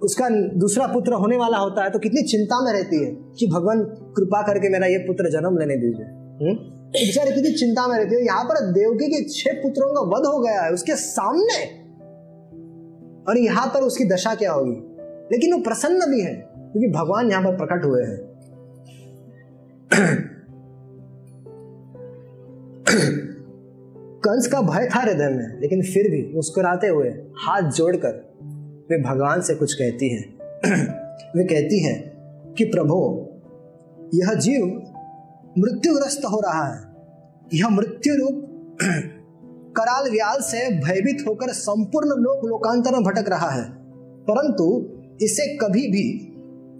[0.01, 0.29] उसका
[0.59, 3.83] दूसरा पुत्र होने वाला होता है तो कितनी चिंता में रहती है कि भगवान
[4.17, 6.55] कृपा करके मेरा ये पुत्र जन्म लेने दीजिए हम्म?
[6.91, 10.39] बेचारे कितनी चिंता में रहती है यहाँ पर देवकी के छह पुत्रों का वध हो
[10.39, 11.65] गया है, उसके सामने।
[13.27, 14.75] और यहाँ पर उसकी दशा क्या होगी?
[15.31, 18.31] लेकिन वो प्रसन्न भी है, क्योंकि भगवान यहाँ पर प्रकट हुए हैं।
[24.19, 28.33] कंस का भय था हृदय में, लेकिन फिर भी मुस्कुराते हुए हाथ जोड़कर
[28.89, 30.35] वे भगवान से कुछ कहती हैं।
[31.35, 32.11] वे कहती हैं
[32.53, 33.27] कि प्रभु,
[34.13, 34.90] यह जीव
[35.57, 36.91] मृत्युग्रस्त हो रहा है।
[37.53, 38.47] यह मृत्यु रूप
[39.77, 43.71] कराल व्याल से भयभीत होकर संपूर्ण लोक लोकांतर में भटक रहा है।
[44.29, 44.89] परंतु
[45.21, 46.27] इसे कभी भी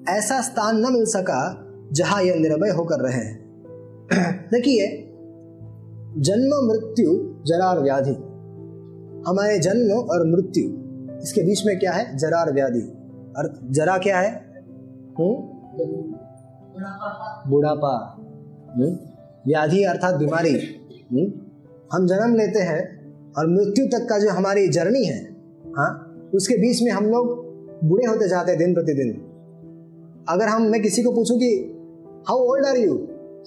[0.10, 3.24] ऐसा स्थान न मिल सका जहाँ यह निर्भय होकर रहे।
[4.32, 5.08] देखिए,
[6.18, 7.14] जन्म मृत्यु
[7.48, 8.16] जरार व्याधि।
[9.28, 10.64] हमारे जन्म और मृत्यु,
[11.24, 12.18] इसके बीच में क्या है?
[12.18, 12.82] जरार व्याधि।
[13.38, 14.52] अर्थ, जरा क्या है?
[17.50, 18.18] बुढ़ापा।
[18.78, 20.54] व्याधि अर्थात बीमारी।
[21.94, 22.82] हम जन्म लेते हैं
[23.34, 25.20] और मृत्यु तक का जो हमारी जर्नी है
[25.78, 25.90] हाँ
[26.36, 27.30] उसके बीच में हम लोग
[27.84, 29.12] बूढ़े होते जाते हैं दिन प्रतिदिन।
[30.30, 31.50] अगर हम, मैं किसी को पूछूँ कि
[32.28, 32.94] हाउ ओल्ड आर यू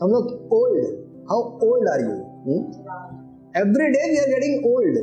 [0.03, 0.85] हम लोग old
[1.31, 2.55] how old are you
[3.57, 4.99] every day we are getting old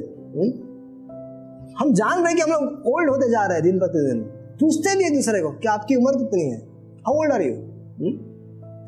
[1.80, 4.19] हम जान रहे हैं कि हम लोग ओल्ड होते जा रहे हैं दिन प्रतिदिन।
[4.59, 6.57] पूछते भी एक दूसरे को कि आपकी उम्र कितनी है?
[7.07, 7.53] हाउ ओल्ड आर यू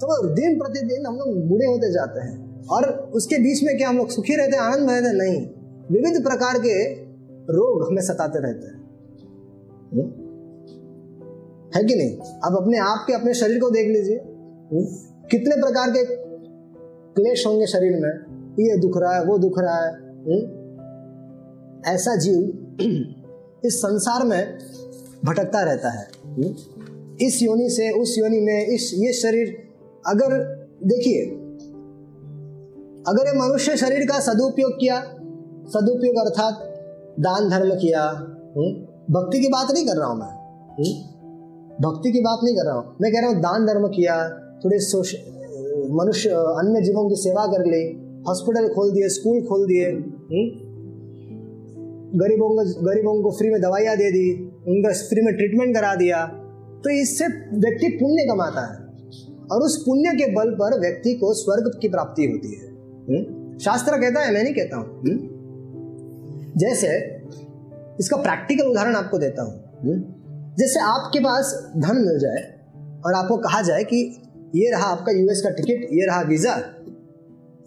[0.03, 3.97] तो दिन प्रतिदिन हम लोग बूढ़े होते जाते हैं। और उसके बीच में क्या हम
[3.97, 4.63] लोग सुखी रहते हैं?
[4.63, 5.47] आनंद रहते नहीं।
[5.91, 6.93] विविध प्रकार के
[7.29, 8.83] रोग हमें सताते रहते हैं।
[9.93, 10.23] हम्म?
[11.75, 12.17] है कि नहीं?
[12.17, 14.85] अब अपने आप के, अपने शरीर को देख लीजिए। हम्म?
[15.31, 16.05] कितने प्रकार के
[17.21, 18.43] क्लेश होंगे शरीर में?
[18.53, 20.63] ये दुख रहा है, वो दुख रहा है। हम्म?
[21.87, 22.59] ऐसा जीव
[23.65, 24.57] इस संसार में
[25.25, 26.07] भटकता रहता है?
[27.21, 29.72] इस योनि से, उस योनि में, इस, ये शरीर
[30.07, 30.37] अगर,
[30.83, 31.21] देखिए,
[33.07, 34.99] अगर ये मनुष्य शरीर का सदुपयोग किया,
[35.67, 36.69] सदुपयोग अर्थात
[37.19, 38.71] दान धर्म किया हम्म?
[39.13, 40.31] भक्ति की बात नहीं कर रहा हूँ मैं
[40.77, 40.93] हम्म?
[41.81, 44.29] भक्ति की बात नहीं कर रहा हूँ मैं कह रहा हूँ दान धर्म किया,
[44.65, 44.77] थोड़े
[45.93, 47.83] मनुष्य, अन्य जीवों की सेवा कर ली,
[48.27, 49.91] हॉस्पिटल खोल दिए, स्कूल खोल दिए
[52.15, 56.25] गरीबों को गरीबों को फ्री में दवाइयाँ दे दी, उनका फ्री में ट्रीटमेंट करा दिया
[56.83, 57.27] तो इससे
[57.57, 58.82] व्यक्ति पुण्य कमाता है
[59.51, 62.71] और उस पुण्य के बल पर व्यक्ति को स्वर्ग की प्राप्ति होती है।
[63.09, 63.43] हुँ?
[63.59, 65.01] शास्त्र कहता है, मैं नहीं कहता हूँ।
[66.57, 67.21] जैसे,
[67.99, 69.63] इसका प्रैक्टिकल उदाहरण आपको देता हूँ।
[70.59, 72.59] जैसे आपके पास धन मिल जाए
[73.05, 74.21] और आपको कहा जाए कि
[74.55, 76.53] ये रहा आपका यूएस का टिकट ये रहा वीज़ा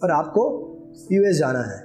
[0.02, 0.72] और आपको
[1.12, 1.78] यूएस जाना है।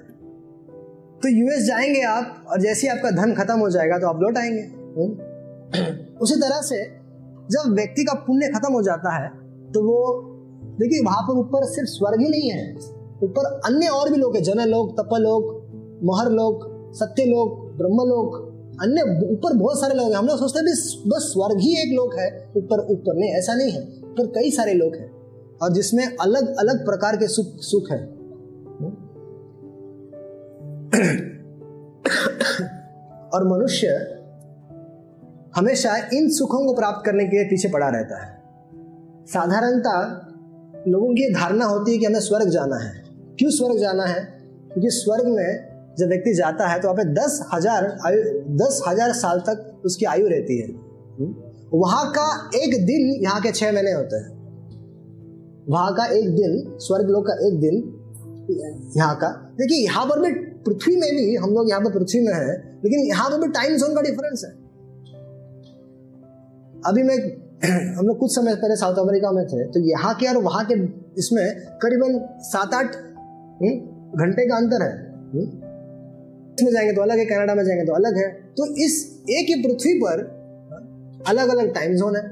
[1.19, 4.37] तो यूएस जाएँगे आप और जैसे ही आपका धन खत्म हो जाएगा तो आप लौट
[4.37, 4.61] आएँगे।
[6.21, 6.85] उसी तरह से
[7.51, 9.40] जब व्यक्ति का पुण्य खत्म हो जाता है
[9.73, 9.97] तो वो,
[10.79, 12.75] देखिए वहाँ पर ऊपर सिर्फ़ स्वर्ग ही नहीं है,
[13.23, 15.49] ऊपर अन्य और भी लोग हैं जन लोग तप लोग
[16.03, 18.39] मोहर लोग सत्य लोग ब्रह्म लोग
[18.81, 20.65] अन्य ऊपर बहुत सारे लोग हैं। हम लोग सोचते हैं
[21.09, 24.73] बस स्वर्ग ही एक लोग है, ऊपर ऊपर नहीं, ऐसा नहीं है। ऊपर कई सारे
[24.73, 25.11] लोग हैं
[25.61, 27.99] और जिसमें अलग अलग प्रकार के सुख सुख है।
[33.29, 33.87] और मनुष्य
[35.55, 38.40] हमेशा इन सुखों को प्राप्त करने के लिए पीछे पड़ा रहता है।
[39.27, 39.93] साधारणता
[40.87, 42.91] लोगों की धारणा होती है कि हमें स्वर्ग जाना है।
[43.39, 44.21] क्यों स्वर्ग जाना है?
[44.67, 48.21] क्योंकि स्वर्ग में जब व्यक्ति जाता है तो वहाँ पे दस हज़ार आयु,
[48.57, 50.67] दस हज़ार साल तक उसकी आयु रहती है?
[51.73, 54.29] वहाँ का एक दिन यहाँ के छह महीने होते हैं।
[55.69, 57.75] वहाँ का एक दिन, स्वर्ग लोग का एक दिन
[58.97, 60.31] यहाँ का। देखिए, यहाँ पर भी
[60.63, 63.77] पृथ्वी में भी हम लोग यहाँ पर पृथ्वी में है, लेकिन यहाँ पर भी टाइम
[63.77, 64.51] जोन का डिफरेंस है।
[66.83, 67.17] अभी मैं
[67.65, 70.73] हम लोग कुछ समय पहले साउथ अमेरिका में थे तो यहाँ के और वहाँ के
[71.17, 73.75] इसमें करीबन सात आठ हम्म,
[74.19, 78.17] घंटे का अंतर है। हम्म। में जाएँगे तो अलग है कनाडा में जाएँगे तो अलग
[78.17, 80.23] है। तो इस एक ही पृथ्वी पर
[81.27, 82.27] अलग अलग टाइम जोन है।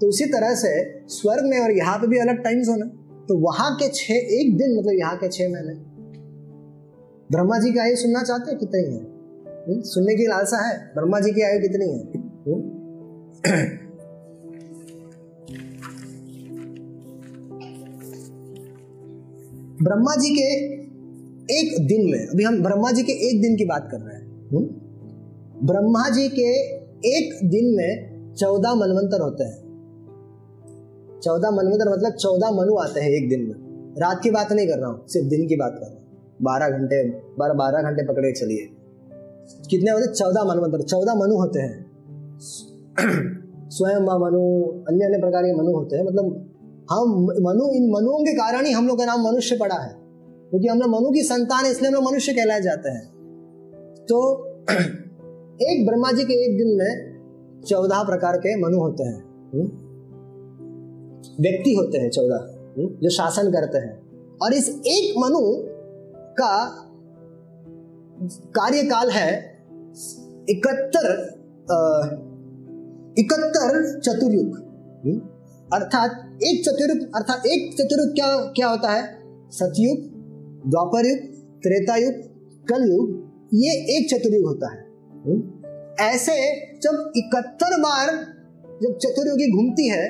[0.00, 2.88] तो उसी तरह से स्वर्ग में और यहाँ पे भी अलग टाइम जोन है।
[3.26, 5.74] तो वहाँ के छह एक दिन मतलब यहाँ के छह महीने।
[7.30, 9.00] ब्रह्मा जी की आयु सुनना चाहते हैं कितनी है?
[9.68, 13.83] हम्म, सुनने की लालसा है। ब्रह्मा जी की आयु कितनी है?
[19.84, 20.74] ब्रह्मा जी के
[21.60, 24.48] एक दिन में, अभी हम ब्रह्मा जी के एक दिन की बात कर रहे हैं।
[24.48, 25.66] हम्म?
[25.66, 26.76] ब्रह्मा जी के
[27.16, 29.58] एक दिन में चौदह मनवंतर होते हैं।
[31.24, 33.54] चौदह मनवंतर मतलब चौदह मनु आते हैं एक दिन में।
[34.00, 36.04] रात की बात नहीं कर रहा हूँ, सिर्फ़ दिन की बात कर रहा हूँ।
[36.42, 38.68] बारह घंटे बारह बारह घंटे पकड़े चलिए।
[39.70, 40.12] कितने होते?
[40.12, 41.86] चौदह मनवंतर चौदह मनु होते हैं।
[43.68, 46.53] स्वयं मनु, अन्य अन्य प्रकार के मनु होते हैं। मतलब
[46.88, 47.12] हम
[47.42, 49.92] मनु, इन मनुओं के कारण ही हम लोग का नाम मनुष्य पड़ा है
[50.50, 53.04] क्योंकि हम लोग मनु की संतान है, इसलिए हम लोग मनुष्य कहलाए जाते हैं
[54.06, 54.20] तो
[55.62, 59.18] एक ब्रह्मा जी के एक दिन में चौदह प्रकार के मनु होते हैं
[59.54, 59.66] हम्म?
[61.40, 62.36] व्यक्ति होते हैं चौदह
[62.78, 62.88] हम्म?
[63.02, 65.40] जो शासन करते हैं और इस एक मनु
[66.40, 66.54] का
[68.54, 69.30] कार्यकाल है
[70.48, 71.12] इकहत्तर
[73.18, 74.56] इकहत्तर चतुर्युग
[75.06, 75.20] हम्म?
[75.74, 76.10] अर्थात
[76.42, 79.02] एक चतुर्युग अर्थात एक चतुर्युग क्या क्या होता है
[79.50, 79.98] सतयुग
[80.70, 81.18] द्वापर युग
[81.62, 82.12] त्रेता युग
[82.68, 84.80] कलयुग, ये एक चतुर्युग होता है?
[86.10, 86.32] ऐसे
[86.78, 88.06] जब इकहत्तर बार
[88.82, 90.08] जब चतुर्युगी घूमती है,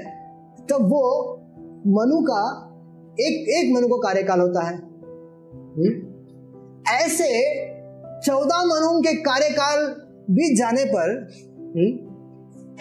[0.71, 1.35] तब वो
[1.87, 2.43] मनु का,
[3.21, 4.77] एक एक मनु को कार्यकाल होता है?
[7.03, 7.29] ऐसे
[8.27, 9.87] चौदह मनु के कार्यकाल
[10.31, 11.21] बीत जाने पर?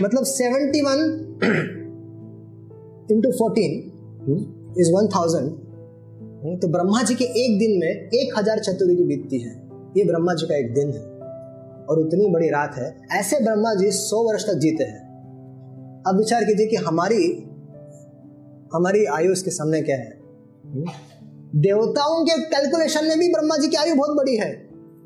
[0.02, 1.00] मतलब seventy one
[3.12, 3.72] into fourteen
[4.80, 5.52] is one thousand
[6.62, 10.46] तो ब्रह्मा जी के एक दिन में एक हज़ार चतुर्युगी बीतती है। ये ब्रह्मा जी
[10.46, 11.02] का एक दिन है।
[11.86, 15.04] और उतनी बड़ी रात है। ऐसे ब्रह्मा जी सौ वर्ष तक जीते हैं।
[16.08, 17.48] अब विचार कीजिए कि हमारी
[18.74, 20.20] हमारी आयु इसके सामने क्या है?
[20.66, 20.86] हम्म?
[21.56, 24.52] देवताओं के कैलकुलेशन में भी ब्रह्मा जी की आयु बहुत बड़ी है।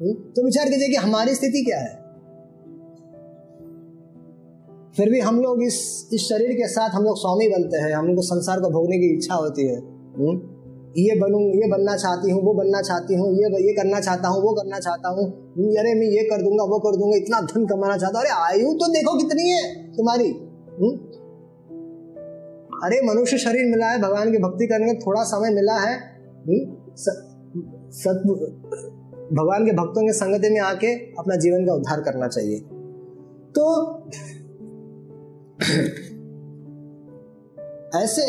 [0.02, 0.14] हम्म?
[0.14, 2.07] तो विचार कीजिए कि हमारी स्थिति क्या है?
[4.98, 5.76] फिर भी हम लोग इस
[6.14, 8.98] इस शरीर के साथ हम लोग स्वामी बनते हैं हम लोग को संसार को भोगने
[8.98, 10.14] की इच्छा होती है हुँ?
[10.20, 10.38] हम्म?
[10.98, 14.41] ये बनूं ये बनना चाहती हूँ वो बनना चाहती हूँ ये ये करना चाहता हूँ
[14.43, 17.66] वो करना चाहता हूँ हम्म, अरे मैं ये कर दूँगा वो कर दूँगा इतना धन
[17.68, 19.62] कमाना चाहता हूँ अरे आयु तो देखो कितनी है
[19.93, 20.89] तुम्हारी हुँ?
[20.89, 20.95] हम्म?
[22.82, 25.93] अरे मनुष्य शरीर मिला है भगवान की भक्ति करने में थोड़ा समय मिला है
[29.34, 32.60] भगवान के भक्तों के संगति में आके अपना जीवन का उद्धार करना चाहिए
[33.52, 33.68] तो
[37.97, 38.24] ऐसे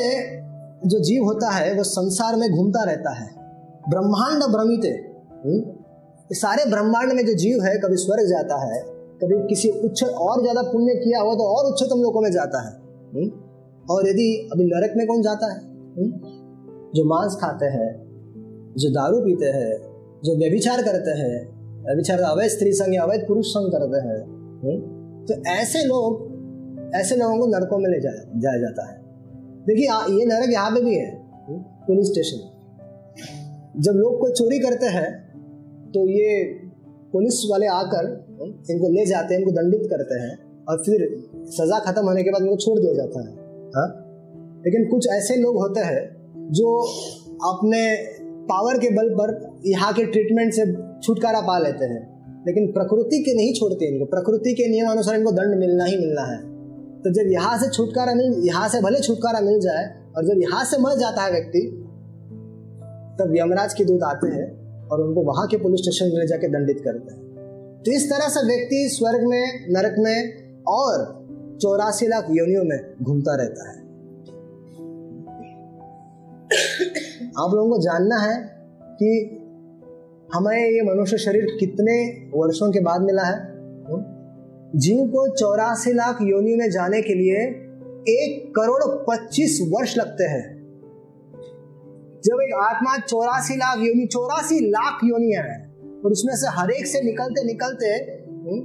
[0.85, 3.27] जो जीव होता है, वो संसार में घूमता रहता है
[3.91, 4.87] ब्रह्मांड भ्रमित
[5.43, 5.59] हम्म?
[6.35, 8.79] सारे ब्रह्मांड में जो जीव है, कभी स्वर्ग जाता है,
[9.23, 12.73] कभी किसी उच्च और ज़्यादा पुण्य किया हो तो और उच्चतम लोगों में जाता है
[12.73, 13.29] हम्म?
[13.91, 16.11] और यदि अभी नरक में कौन जाता है हम्म?
[16.95, 17.91] जो मांस खाते हैं,
[18.79, 19.73] जो दारू पीते हैं,
[20.25, 21.37] जो व्यभिचार करते हैं,
[21.85, 24.19] व्यभिचार अवैध स्त्री संग या अवैध पुरुष संग करते हैं
[25.27, 26.28] तो ऐसे लोग
[26.95, 28.97] ऐसे लोगों को नरकों में ले जाया जाया जाता है।
[29.67, 31.11] देखिए ये नरक यहाँ पे भी है
[31.87, 32.39] पुलिस स्टेशन।
[33.81, 35.11] जब लोग कोई चोरी करते हैं
[35.93, 36.43] तो ये
[37.13, 38.07] पुलिस वाले आकर
[38.71, 41.05] इनको ले जाते हैं, इनको दंडित करते हैं, और फिर
[41.51, 43.33] सजा खत्म होने के बाद इनको छोड़ दिया जाता है,
[43.69, 43.85] हा?
[44.67, 46.03] लेकिन कुछ ऐसे लोग होते हैं,
[46.53, 46.77] जो
[47.45, 47.81] अपने
[48.45, 50.67] पावर के बल पर यहाँ के ट्रीटमेंट से
[51.03, 52.03] छुटकारा पा लेते हैं,
[52.47, 56.23] लेकिन प्रकृति के नहीं छोड़ते इनको। प्रकृति के नियम अनुसार इनको दंड मिलना ही मिलना
[56.23, 56.58] है।
[57.05, 59.85] तो जब यहाँ से छुटकारा मिल, यहाँ से भले छुटकारा मिल जाए,
[60.17, 61.61] और जब यहाँ से मर जाता है व्यक्ति,
[63.21, 66.49] तब यमराज के दूत आते हैं और उनको वहाँ के पुलिस स्टेशन में ले जाके
[66.49, 67.27] दंडित करते हैं।
[67.83, 71.19] तो इस तरह से व्यक्ति स्वर्ग में, नरक में और
[71.63, 73.77] चौरासी लाख योनियों में घूमता रहता है।
[77.39, 78.37] आप लोगों को जानना है
[79.03, 79.35] कि
[80.35, 83.58] हमें ये मनुष्य शरीर कितने वर्षों के बाद मिला है?
[84.77, 87.37] जीव को चौरासी लाख योनि में जाने के लिए
[88.09, 90.59] एक करोड़ पच्चीस वर्ष लगते हैं।
[92.25, 96.87] जब एक आत्मा चौरासी लाख योनि चौरासी लाख योनिया है और उसमें से हर एक
[96.87, 98.61] से निकलते निकलते हम्म,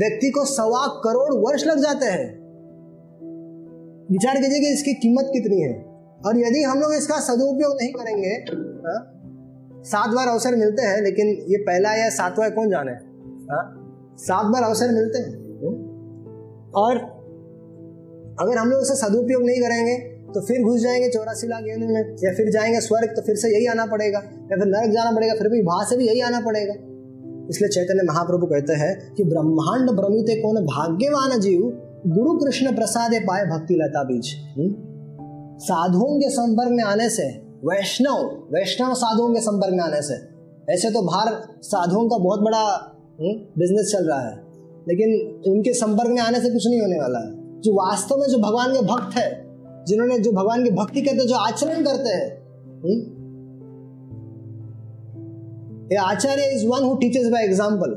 [0.00, 2.38] व्यक्ति को सवा करोड़ वर्ष लग जाते हैं।
[4.10, 5.88] विचार कीजिए कि इसकी कीमत कितनी है।
[6.26, 8.30] और यदि हम लोग इसका सदुपयोग नहीं करेंगे
[8.88, 9.22] हाँ,
[9.84, 12.92] सात बार अवसर मिलते हैं लेकिन ये पहला या सातवां कौन जाने?
[13.52, 13.84] हाँ,
[14.18, 15.47] सात बार अवसर मिलते हैं।
[16.78, 16.96] और
[18.40, 19.96] अगर हम लोग उसे सदुपयोग नहीं करेंगे
[20.34, 23.48] तो फिर घुस जाएँगे चौरासी लाख योनि में या फिर जाएँगे स्वर्ग तो फिर से
[23.54, 26.40] यही आना पड़ेगा। या फिर नरक जाना पड़ेगा फिर भी वहाँ से भी यही आना
[26.40, 26.74] पड़ेगा।
[27.50, 31.60] इसलिए चैतन्य महाप्रभु कहते हैं कि ब्रह्मांड भ्रमित कौन भाग्यवान जीव
[32.06, 34.74] गुरु कृष्ण प्रसाद पाए भक्ति लता बीज। हम्म?
[35.58, 37.28] साधुओं के संपर्क में आने से
[37.64, 38.18] वैष्णव
[38.52, 40.14] वैष्णव साधुओं के संपर्क में आने से
[40.72, 42.64] ऐसे तो बाहर साधुओं का बहुत बड़ा
[43.58, 44.47] बिज़नेस हम्म, चल रहा है।
[44.88, 48.38] लेकिन उनके संपर्क में आने से कुछ नहीं होने वाला है जो वास्तव में जो
[48.38, 49.28] भगवान के भक्त है,
[49.84, 52.26] जिन्होंने जो भगवान की भक्ति करते जो आचरण करते हैं?
[56.00, 57.90] Acharya is one who teachers by example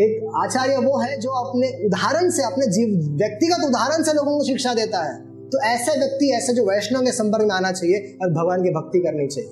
[0.00, 4.44] एक आचार्य वो है जो अपने उदाहरण से, अपने जीव, व्यक्तिगत उदाहरण से लोगों को
[4.44, 5.14] शिक्षा देता है
[5.50, 9.00] तो ऐसे व्यक्ति, ऐसे जो वैष्णव के संपर्क में आना चाहिए और भगवान की भक्ति
[9.00, 9.50] करनी चाहिए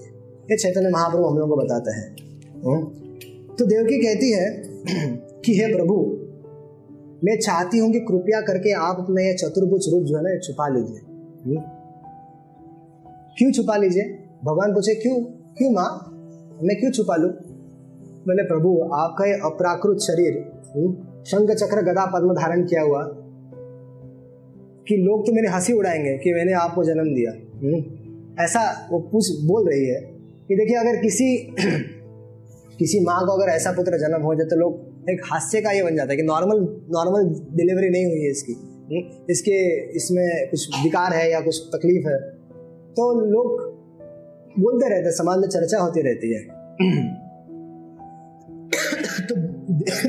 [0.51, 2.07] ये चैतन्य महाप्रभु हम लोगों को बताते हैं?
[3.59, 4.47] तो देवकी कहती है
[5.45, 5.95] कि हे प्रभु,
[7.24, 10.68] मैं चाहती हूँ कि कृपया करके आप अपना ये चतुर्भुज रूप जो है ना छुपा
[10.68, 11.01] लीजिए
[11.45, 11.62] हम्म?
[13.38, 14.05] क्यों छुपा लीजिए
[14.45, 15.16] भगवान पूछे, क्यों
[15.59, 15.88] क्यों माँ
[16.62, 17.28] मैं क्यों छुपा लू
[18.28, 20.38] मैंने, प्रभु, आपका ये अपराकृत शरीर
[20.76, 20.93] हम्म?
[21.24, 23.03] शंख चक्र गदा पद्म धारण किया हुआ,
[24.86, 27.82] कि लोग तो मेरी हँसी उड़ाएँगे कि मैंने आपको जन्म दिया हम्म?
[28.43, 28.62] ऐसा
[28.93, 30.01] वो पूछ, बोल रही है
[30.49, 31.36] कि देखिए, अगर किसी
[32.78, 35.82] किसी माँ को अगर ऐसा पुत्र जन्म हो जाए तो लोग एक हास्य का ये
[35.82, 40.84] बन जाता है कि नॉर्मल नॉर्मल डिलीवरी नहीं हुई है इसकी। हम्म, इसके इसमें कुछ
[40.84, 42.42] विकार है या कुछ तकलीफ़ है।
[42.92, 43.72] तो लोग
[44.61, 46.42] बोलते रहते हैं समाज में चर्चा होती रहती है।
[49.26, 49.34] तो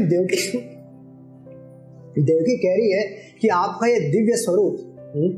[0.05, 0.69] देवकी
[2.21, 3.09] देवकी कह रही है
[3.41, 5.29] कि आपका ये दिव्य स्वरूप हम्म,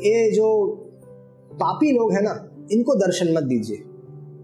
[0.00, 0.66] ये जो
[1.52, 3.76] पापी लोग हैं ना इनको दर्शन मत दीजिए।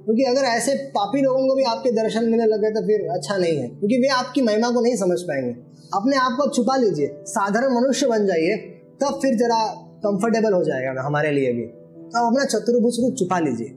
[0.05, 3.57] क्योंकि अगर ऐसे पापी लोगों को भी आपके दर्शन मिलने लगे तो फिर अच्छा नहीं
[3.59, 5.53] है क्योंकि वे आपकी महिमा को नहीं समझ पाएँगे।
[5.95, 8.57] अपने आप को छुपा लीजिए साधारण मनुष्य बन जाइए
[9.01, 9.61] तब फिर जरा
[9.99, 13.69] कंफर्टेबल हो जाएगा हमारे लिए भी। तो अपना चतुर्भुज रूप छुपा लीजिए।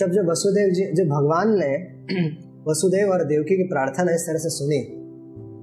[0.00, 1.72] तब जब वसुदेव जी जब भगवान ने
[2.70, 4.80] वसुदेव और देवकी की प्रार्थना इस तरह से सुनी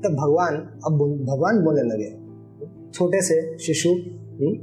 [0.03, 0.55] तब भगवान
[0.85, 0.93] अब
[1.29, 2.11] भगवान बोलने लगे।
[2.93, 4.53] छोटे से शिशु हम्म,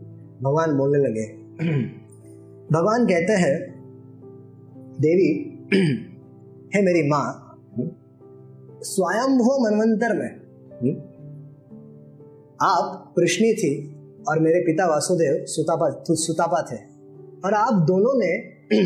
[0.45, 1.27] भगवान बोलने लगे।
[2.73, 3.72] भगवान कहते हैं
[5.03, 5.31] देवी
[6.75, 7.27] है मेरी माँ
[8.85, 10.31] स्वयंभू मनवंतर में
[10.79, 10.93] हम्म,
[12.61, 13.71] आप प्रश्नी थी
[14.29, 16.77] और मेरे पिता वासुदेव सुतापा सुतापा थे।
[17.45, 18.33] और आप दोनों ने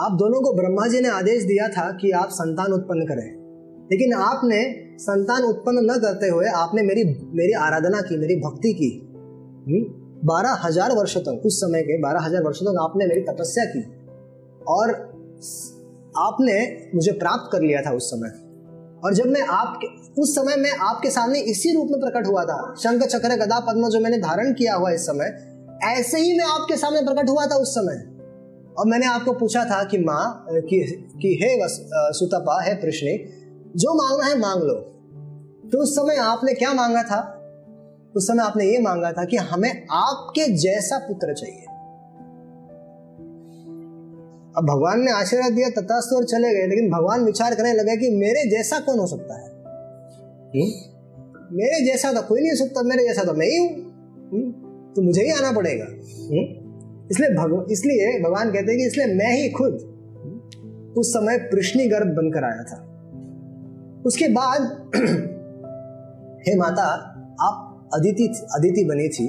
[0.00, 3.26] आप दोनों को ब्रह्मा जी ने आदेश दिया था कि आप संतान उत्पन्न करें।
[3.92, 4.60] लेकिन आपने
[4.98, 8.90] संतान उत्पन्न न करते हुए आपने मेरी मेरी आराधना की मेरी भक्ति की।
[9.68, 9.82] हम्म,
[10.26, 13.82] बारह हज़ार वर्षों तक उस समय के बारह हज़ार वर्षों तक आपने मेरी तपस्या की।
[14.68, 14.90] और
[16.18, 16.54] आपने
[16.94, 18.28] मुझे प्राप्त कर लिया था उस समय।
[19.04, 19.86] और जब मैं आपके
[20.22, 23.88] उस समय मैं आपके सामने इसी रूप में प्रकट हुआ था शंख चक्र गदा पद्म
[23.88, 25.50] जो मैंने धारण किया हुआ इस समय
[25.84, 27.94] ऐसे ही मैं आपके सामने प्रकट हुआ था उस समय।
[28.78, 31.58] और मैंने आपको पूछा था कि माँ कि, कि हे
[32.12, 33.06] सुतपा है कृष्ण
[33.76, 34.74] जो मांगना है मांग लो।
[35.70, 37.40] तो उस समय आपने क्या मांगा था?
[38.16, 41.64] उस समय आपने ये मांगा था कि हमें आपके जैसा पुत्र चाहिए।
[44.58, 48.16] अब भगवान ने आशीर्वाद दिया तथास्तु और चले गए लेकिन भगवान विचार करने लगे कि
[48.16, 49.48] मेरे जैसा कौन हो सकता है?
[50.46, 50.72] हुँ?
[51.52, 53.84] मेरे जैसा तो कोई नहीं हो सकता मेरे जैसा तो मैं ही हूँ।
[54.96, 56.64] तो मुझे ही आना पड़ेगा। हम्म?
[57.10, 59.72] इसलिए भगवान इसलिए भगवान कहते हैं कि इसलिए मैं ही खुद
[60.98, 62.90] उस समय प्रश्नी गर्भ बनकर आया था।
[64.06, 64.90] उसके बाद
[66.48, 66.82] हे माता
[67.40, 69.28] आप अदिति अदिति बनी थी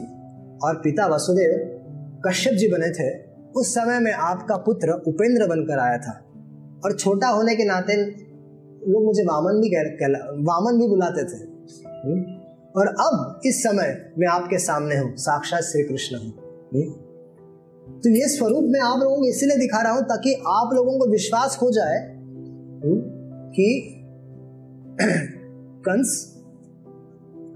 [0.64, 1.82] और पिता वसुदेव
[2.28, 3.25] कश्यप जी बने थे।
[3.56, 6.22] उस समय में आपका पुत्र उपेंद्र बनकर आया था।
[6.86, 7.96] और छोटा होने के नाते
[8.92, 9.70] लोग मुझे वामन भी
[10.44, 11.44] वामन भी बुलाते थे?
[12.80, 16.32] और अब इस समय मैं आपके सामने हूँ, साक्षात श्री कृष्ण हूँ?
[18.00, 21.12] तो ये स्वरूप मैं आप लोगों को इसलिए दिखा रहा हूँ ताकि आप लोगों को
[21.12, 22.16] विश्वास हो जाए
[23.56, 23.92] कि
[25.88, 26.36] कंस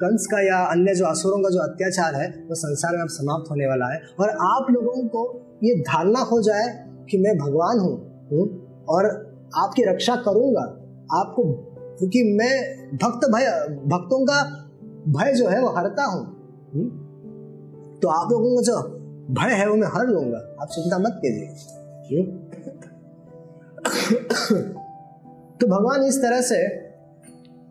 [0.02, 3.52] कंस का या अन्य जो असुरों का जो अत्याचार है, वो संसार में अब समाप्त
[3.52, 8.10] होने वाला है। और आप लोगों को ये धारणा हो जाए कि मैं भगवान हूँ
[8.90, 9.06] और
[9.58, 10.62] आपकी रक्षा करूँगा।
[11.20, 11.44] आपको,
[11.98, 13.46] क्योंकि मैं भक्त भय,
[13.86, 14.66] भक्तों का
[15.08, 16.26] भय जो है वो हरता हूँ।
[16.74, 16.90] हम्म?
[18.00, 18.82] तो आप लोगों का जो
[19.34, 21.48] भय है वो मैं हर लूँगा। आप चिंता मत कीजिए।
[22.12, 22.40] हम्म?
[25.62, 26.68] तो भगवान इस तरह से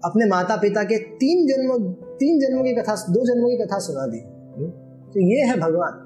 [0.05, 4.07] अपने माता पिता के तीन जन्म, तीन जन्मों की कथा, दो जन्मों की कथा सुना
[4.07, 4.70] दी। हम्म?
[5.12, 6.05] तो ये है भगवान।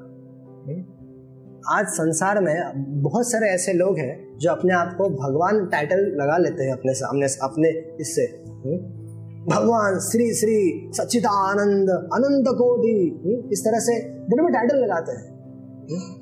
[1.70, 6.36] आज संसार में बहुत सारे ऐसे लोग हैं जो अपने आप को भगवान टाइटल लगा
[6.36, 7.68] लेते हैं अपने सामने, अपने
[8.00, 8.76] इससे हम्म?
[9.50, 13.50] भगवान, श्री श्री, सच्चिदानंद, अनंत कोटि हम्म?
[13.52, 15.28] इस तरह से बड़े बड़े टाइटल लगाते हैं
[15.90, 16.12] हम्म?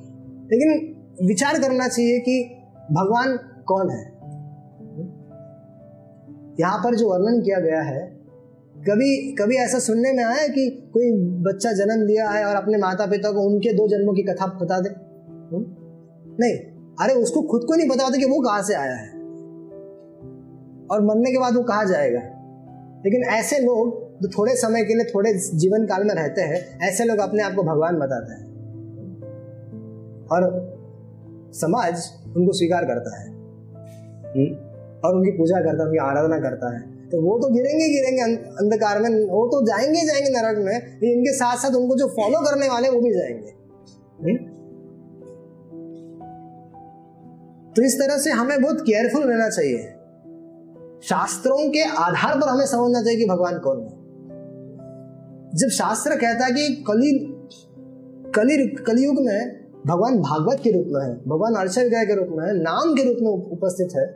[0.53, 2.57] लेकिन विचार करना चाहिए कि
[2.93, 3.37] भगवान
[3.67, 4.11] कौन है
[6.61, 8.21] यहाँ पर जो वर्णन किया गया है,
[8.89, 11.13] कभी कभी ऐसा सुनने में आया कि कोई
[11.43, 14.81] बच्चा जन्म लिया है और अपने माता पिता को उनके दो जन्मों की कथा बता
[14.81, 15.10] दे
[16.41, 16.57] नहीं,
[17.01, 19.11] अरे उसको खुद को नहीं पता होता कि वो कहाँ से आया है।
[20.91, 22.21] और मरने के बाद वो कहा जाएगा।
[23.05, 27.05] लेकिन ऐसे लोग जो थोड़े समय के लिए, थोड़े जीवन काल में रहते हैं, ऐसे
[27.05, 28.51] लोग अपने आप को भगवान बताते हैं।
[30.33, 30.71] और
[31.53, 33.29] समाज उनको स्वीकार करता है।
[34.25, 34.71] हम्म?
[35.05, 39.01] और उनकी पूजा करता है, उनकी आराधना करता है। तो वो तो गिरेंगे गिरेंगे अंधकार
[39.01, 40.77] में। वो तो जाएँगे जाएँगे नरक में।
[41.13, 43.53] इनके साथ साथ उनको जो फॉलो करने वाले वो भी जाएँगे।
[44.25, 44.50] हुँ?
[47.81, 49.79] तो इस तरह से हमें बहुत केयरफुल रहना चाहिए।
[51.03, 53.89] शास्त्रों के आधार पर हमें समझना चाहिए कि भगवान कौन है।
[55.57, 57.13] जब शास्त्र कहता है कि कली
[58.31, 62.47] कली कलयुग में भगवान भागवत के रूप में है भगवान अर्षद गाय के रूप में
[62.47, 64.07] है नाम के रूप में उपस्थित है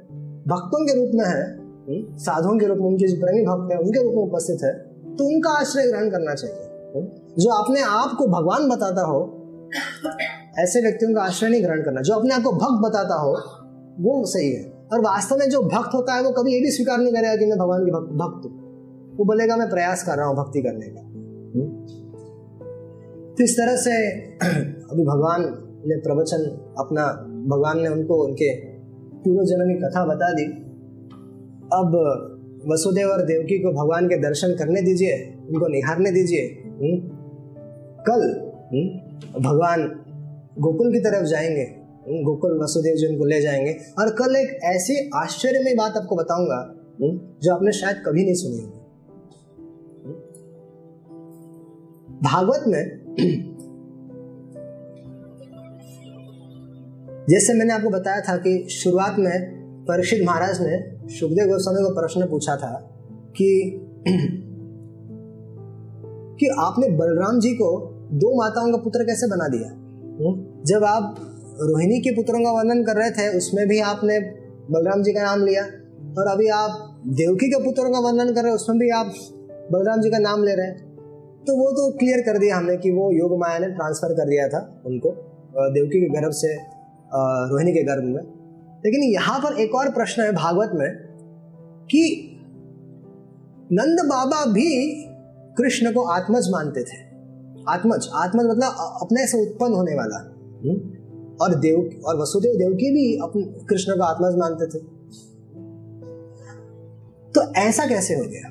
[0.48, 3.78] भक्तों के रूप में है हम्म, साधुओं के रूप में उनके जो प्रेमी भक्त है
[3.78, 4.72] उनके रूप में उपस्थित है
[5.16, 6.56] तो उनका आश्रय ग्रहण करना चाहिए।
[6.96, 7.06] हम्म,
[7.38, 9.24] जो अपने आप को भगवान बताता हो
[10.58, 13.30] ऐसे व्यक्तियों का आश्रय नहीं ग्रहण करना। जो अपने आप को भक्त बताता हो,
[14.00, 16.98] वो सही है। और वास्तव में जो भक्त होता है, वो कभी ये भी स्वीकार
[16.98, 18.64] नहीं करेगा कि मैं भगवान की भक्त हूँ।
[19.16, 21.14] वो बोलेगा, मैं प्रयास कर रहा हूँ भक्ति करने का?
[23.34, 24.06] तो इस तरह से
[24.92, 25.42] अभी भगवान
[25.86, 26.44] ने प्रवचन
[26.78, 27.06] अपना,
[27.56, 28.56] भगवान ने उनको उनके
[28.96, 30.44] पूर्व जन्म की कथा बता दी।
[31.72, 31.90] अब
[32.72, 36.62] वसुदेव और देवकी को भगवान के दर्शन करने दीजिए, उनको निहारने दीजिए?
[38.08, 38.50] कल
[39.40, 40.03] भगवान
[40.58, 41.84] गोकुल की तरफ़ जाएँगे।
[42.24, 46.74] गोकुल वसुदेव जी उनको ले जाएँगे। और कल एक ऐसी आश्चर्यमय बात आपको बताऊँगा
[47.42, 48.78] जो आपने शायद कभी नहीं सुनी होगी।
[52.22, 53.04] भागवत में
[57.30, 62.26] जैसे मैंने आपको बताया था कि शुरुआत में परीक्षित महाराज ने सुखदेव गोस्वामी को प्रश्न
[62.26, 63.00] पूछा था
[63.36, 63.80] कि
[66.40, 69.83] कि आपने बलराम जी को दो माताओं का पुत्र कैसे बना दिया?
[70.64, 71.16] जब आप
[71.60, 74.18] रोहिणी के पुत्रों का वर्णन कर रहे थे, उसमें भी आपने
[74.70, 75.64] बलराम जी का नाम लिया।
[76.18, 79.12] और अभी आप देवकी के पुत्रों का वर्णन कर रहे हैं, उसमें भी आप
[79.72, 80.76] बलराम जी का नाम ले रहे हैं।
[81.44, 84.48] तो वो तो क्लियर कर दिया हमने कि वो योग माया ने ट्रांसफ़र कर दिया
[84.48, 85.10] था उनको
[85.70, 86.54] देवकी के गर्भ से
[87.50, 88.22] रोहिणी के गर्भ में।
[88.84, 90.90] लेकिन यहाँ पर एक और प्रश्न है भागवत में
[91.90, 92.04] कि
[93.72, 94.68] नंद बाबा भी
[95.58, 97.02] कृष्ण को आत्मज मानते थे।
[97.68, 100.30] आत्मज आत्मज मतलब अपने से उत्पन्न होने वाला।
[101.40, 104.82] और देव, और वसुदेव देवकी भी अपने कृष्ण का आत्मा मानते थे।
[107.32, 108.50] तो ऐसा कैसे हो गया?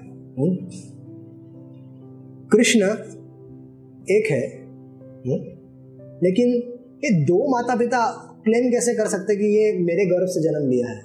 [2.49, 2.79] कृष्ण
[4.09, 4.63] एक है।
[5.27, 5.37] हुँ?
[6.23, 10.69] लेकिन ये दो माता पिता क्लेम कैसे कर सकते कि ये मेरे गर्भ से जन्म
[10.69, 11.01] लिया है?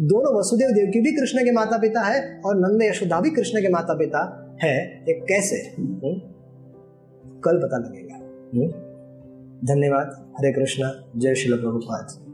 [0.00, 3.68] दोनों वसुदेव देवकी भी कृष्ण के माता पिता है और नंद यशोदा भी कृष्ण के
[3.68, 5.56] माता पिता है। ये कैसे?
[5.56, 6.36] हुँ?
[7.40, 8.85] कल पता लगेगा।
[9.64, 12.25] धन्यवाद हरे कृष्णा जय शिल प्रभुपाद